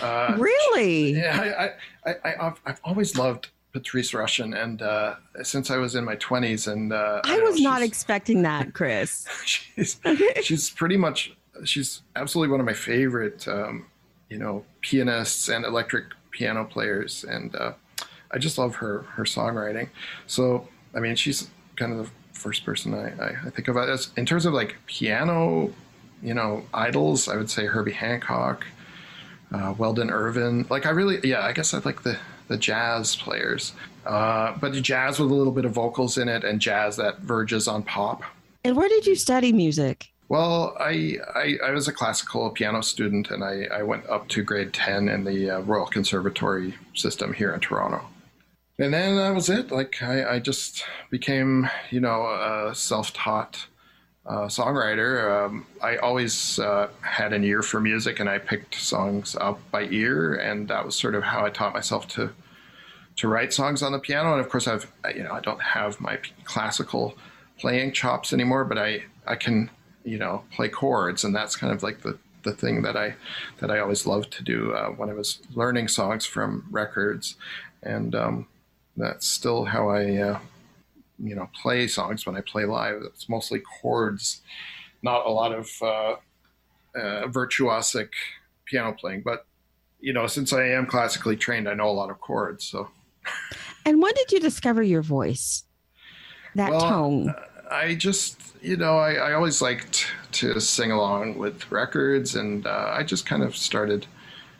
[0.02, 1.14] Uh, really?
[1.14, 1.72] Yeah,
[2.06, 6.04] I, I, I, I've, I've always loved Patrice Rushen, and uh, since I was in
[6.04, 9.28] my twenties, and uh, I, I was know, not expecting that, Chris.
[9.46, 10.00] she's
[10.42, 11.32] she's pretty much
[11.64, 13.86] she's absolutely one of my favorite, um,
[14.30, 17.74] you know, pianists and electric piano players, and uh,
[18.32, 19.90] I just love her her songwriting.
[20.26, 24.10] So I mean, she's kind of the first person I, I, I think of as
[24.18, 25.72] in terms of like piano,
[26.24, 27.28] you know, idols.
[27.28, 28.66] I would say Herbie Hancock,
[29.54, 30.66] uh, Weldon Irvine.
[30.68, 32.18] Like I really, yeah, I guess I like the
[32.48, 33.74] the jazz players.
[34.06, 37.68] Uh, but jazz with a little bit of vocals in it and jazz that verges
[37.68, 38.22] on pop.
[38.64, 40.12] And where did you study music?
[40.30, 44.44] Well, I, I, I was a classical piano student and I, I went up to
[44.44, 48.06] grade 10 in the uh, Royal Conservatory system here in Toronto.
[48.80, 49.72] And then that was it.
[49.72, 53.68] Like, I, I just became, you know, a self taught
[54.28, 55.46] uh, songwriter.
[55.46, 59.84] Um, I always uh, had an ear for music, and I picked songs up by
[59.84, 62.34] ear, and that was sort of how I taught myself to
[63.18, 64.34] to write songs on the piano.
[64.34, 67.18] And of course, I've you know I don't have my classical
[67.58, 69.70] playing chops anymore, but I I can
[70.04, 73.16] you know play chords, and that's kind of like the the thing that I
[73.60, 77.36] that I always loved to do uh, when I was learning songs from records,
[77.82, 78.48] and um,
[78.98, 80.40] that's still how I uh,
[81.20, 83.02] you know play songs when I play live.
[83.06, 84.42] It's mostly chords,
[85.02, 86.16] not a lot of uh,
[86.96, 88.10] uh, virtuosic
[88.66, 89.22] piano playing.
[89.24, 89.46] But
[90.00, 92.66] you know, since I am classically trained, I know a lot of chords.
[92.66, 92.90] So.
[93.86, 95.64] And when did you discover your voice?
[96.56, 97.36] That well, tone.
[97.70, 102.94] I just, you know, I, I always liked to sing along with records, and uh,
[102.94, 104.08] I just kind of started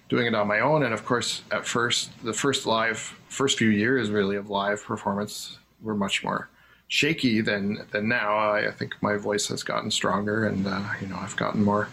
[0.10, 0.84] doing it on my own.
[0.84, 2.98] And of course, at first, the first live,
[3.30, 6.50] first few years really of live performance were much more
[6.88, 8.36] shaky than than now.
[8.36, 11.90] I, I think my voice has gotten stronger, and uh, you know I've gotten more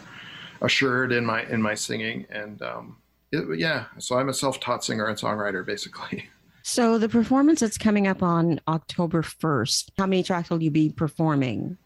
[0.61, 2.27] assured in my in my singing.
[2.31, 2.97] And um,
[3.33, 6.29] it, yeah, so I'm a self-taught singer and songwriter, basically.
[6.67, 10.89] So the performance that's coming up on October 1st, how many tracks will you be
[10.89, 11.77] performing?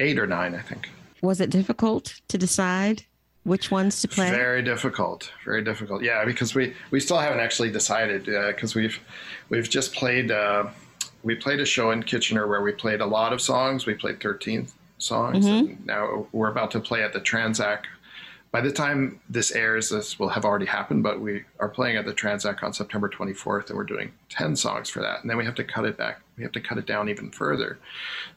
[0.00, 0.88] Eight or nine, I think.
[1.20, 3.04] Was it difficult to decide?
[3.44, 4.30] which ones to play?
[4.30, 6.02] Very difficult, very difficult.
[6.02, 9.00] Yeah, because we we still haven't actually decided because uh, we've
[9.48, 10.68] we've just played uh,
[11.22, 13.86] we played a show in Kitchener where we played a lot of songs.
[13.86, 14.68] We played 13
[14.98, 15.46] songs.
[15.46, 15.70] Mm-hmm.
[15.70, 17.82] And now we're about to play at the Tranzac.
[18.50, 22.04] By the time this airs, this will have already happened, but we are playing at
[22.04, 25.22] the Tranzac on September 24th, and we're doing 10 songs for that.
[25.22, 26.20] And then we have to cut it back.
[26.36, 27.78] We have to cut it down even further.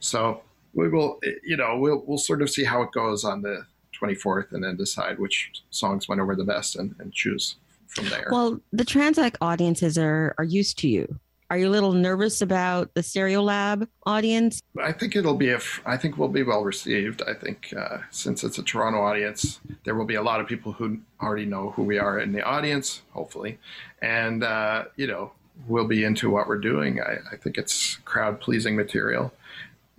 [0.00, 3.66] So we will, you know, we'll, we'll sort of see how it goes on the
[4.00, 7.56] 24th and then decide which songs went over the best and, and choose
[7.88, 8.28] from there.
[8.30, 11.18] Well, the Tranzac audiences are, are used to you.
[11.48, 14.60] Are you a little nervous about the Stereolab audience?
[14.82, 15.60] I think it'll be a.
[15.84, 17.22] I think we'll be well received.
[17.22, 20.72] I think uh, since it's a Toronto audience, there will be a lot of people
[20.72, 23.58] who already know who we are in the audience, hopefully,
[24.02, 25.30] and uh, you know
[25.68, 27.00] we'll be into what we're doing.
[27.00, 29.32] I, I think it's crowd pleasing material.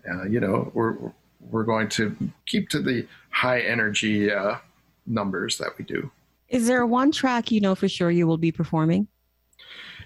[0.10, 0.95] Uh, you know, we're
[1.50, 4.56] we're going to keep to the high energy uh,
[5.06, 6.12] numbers that we do.
[6.50, 9.08] Is there one track you know for sure you will be performing?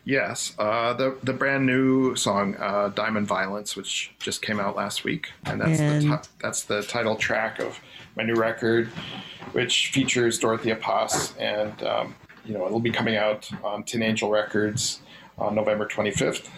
[0.03, 5.03] Yes, uh, the the brand new song uh, "Diamond Violence," which just came out last
[5.03, 7.79] week, and that's And- the ti- that's the title track of
[8.15, 8.87] my new record,
[9.51, 14.29] which features Dorothea Paas, and um, you know it'll be coming out on Tin Angel
[14.31, 15.01] Records
[15.37, 16.49] on November 25th,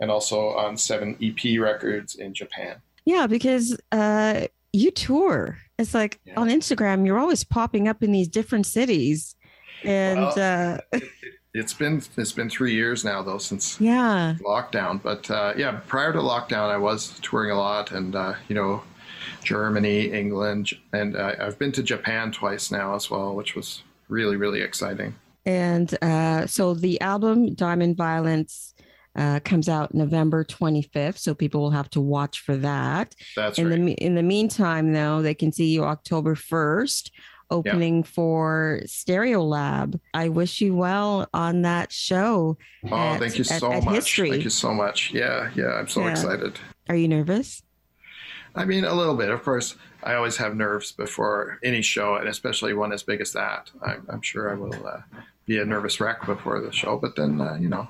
[0.00, 2.76] and also on Seven EP Records in Japan.
[3.04, 5.58] Yeah, because uh, you tour.
[5.78, 6.34] It's like Yeah.
[6.40, 9.36] on Instagram, you're always popping up in these different cities,
[9.84, 10.98] and Well, uh,
[11.54, 15.00] It's been it's been three years now though since yeah, lockdown.
[15.00, 18.82] But uh, yeah, prior to lockdown, I was touring a lot, and uh, you know,
[19.44, 24.36] Germany, England, and uh, I've been to Japan twice now as well, which was really
[24.36, 25.14] really exciting.
[25.46, 28.74] and uh, so the album Diamond Violence
[29.16, 33.14] uh, comes out November 25th, so people will have to watch for that.
[33.36, 33.84] That's in right.
[33.84, 37.10] the in the meantime, though, they can see you October 1st.
[37.50, 40.00] Opening for Stereolab.
[40.12, 42.56] I wish you well on that show.
[42.90, 43.94] oh, at- thank you at- so at much.
[43.94, 44.30] History.
[44.30, 45.12] Thank you so much.
[45.12, 46.10] Yeah, yeah, I'm so Yeah.
[46.10, 46.58] excited.
[46.88, 47.62] Are you nervous?
[48.56, 49.30] I mean, a little bit.
[49.30, 53.32] Of course, I always have nerves before any show, and especially one as big as
[53.32, 53.70] that.
[53.82, 55.00] I'm, I'm sure I will uh,
[55.46, 57.88] be a nervous wreck before the show, but then, uh, you know,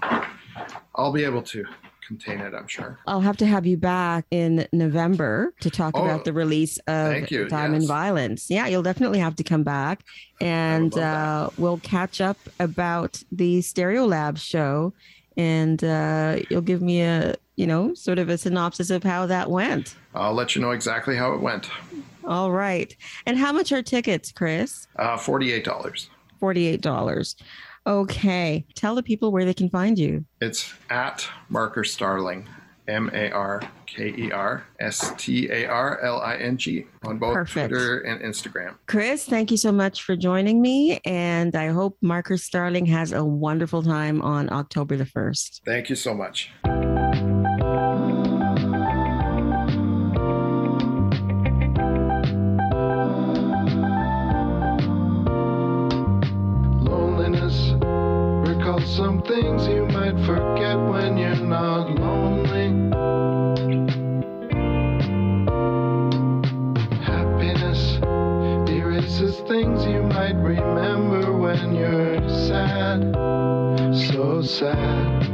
[0.95, 1.65] I'll be able to
[2.07, 2.99] contain it, I'm sure.
[3.07, 7.13] I'll have to have you back in November to talk Oh, about the release of
[7.13, 7.89] thank you, Diamond yes.
[7.89, 8.51] Violence.
[8.51, 10.05] Yeah, you'll definitely have to come back
[10.41, 14.93] and uh, we'll catch up about the Stereolab show
[15.37, 19.51] and uh, you'll give me a, you know, sort of a synopsis of how that
[19.51, 19.97] went.
[20.15, 21.69] I'll let you know exactly how it went.
[22.25, 22.95] All right.
[23.27, 24.87] And how much are tickets, Chris?
[24.97, 26.09] Uh, $48.
[26.41, 27.35] $48.
[27.87, 28.65] Okay.
[28.75, 30.25] Tell the people where they can find you.
[30.41, 32.49] It's at Marker Starling,
[32.89, 37.19] M A R K E R S T A R L I N G on
[37.19, 37.71] both Perfect.
[37.71, 38.77] Twitter and Instagram.
[38.87, 41.01] Chris, thank you so much for joining me.
[41.05, 45.61] And I hope Marker Starling has a wonderful time on October the 1st.
[45.65, 46.51] Thank you so much.
[59.27, 62.69] Things you might forget when you're not lonely.
[67.03, 67.99] Happiness
[68.69, 73.15] erases things you might remember when you're sad.
[74.11, 75.34] So sad.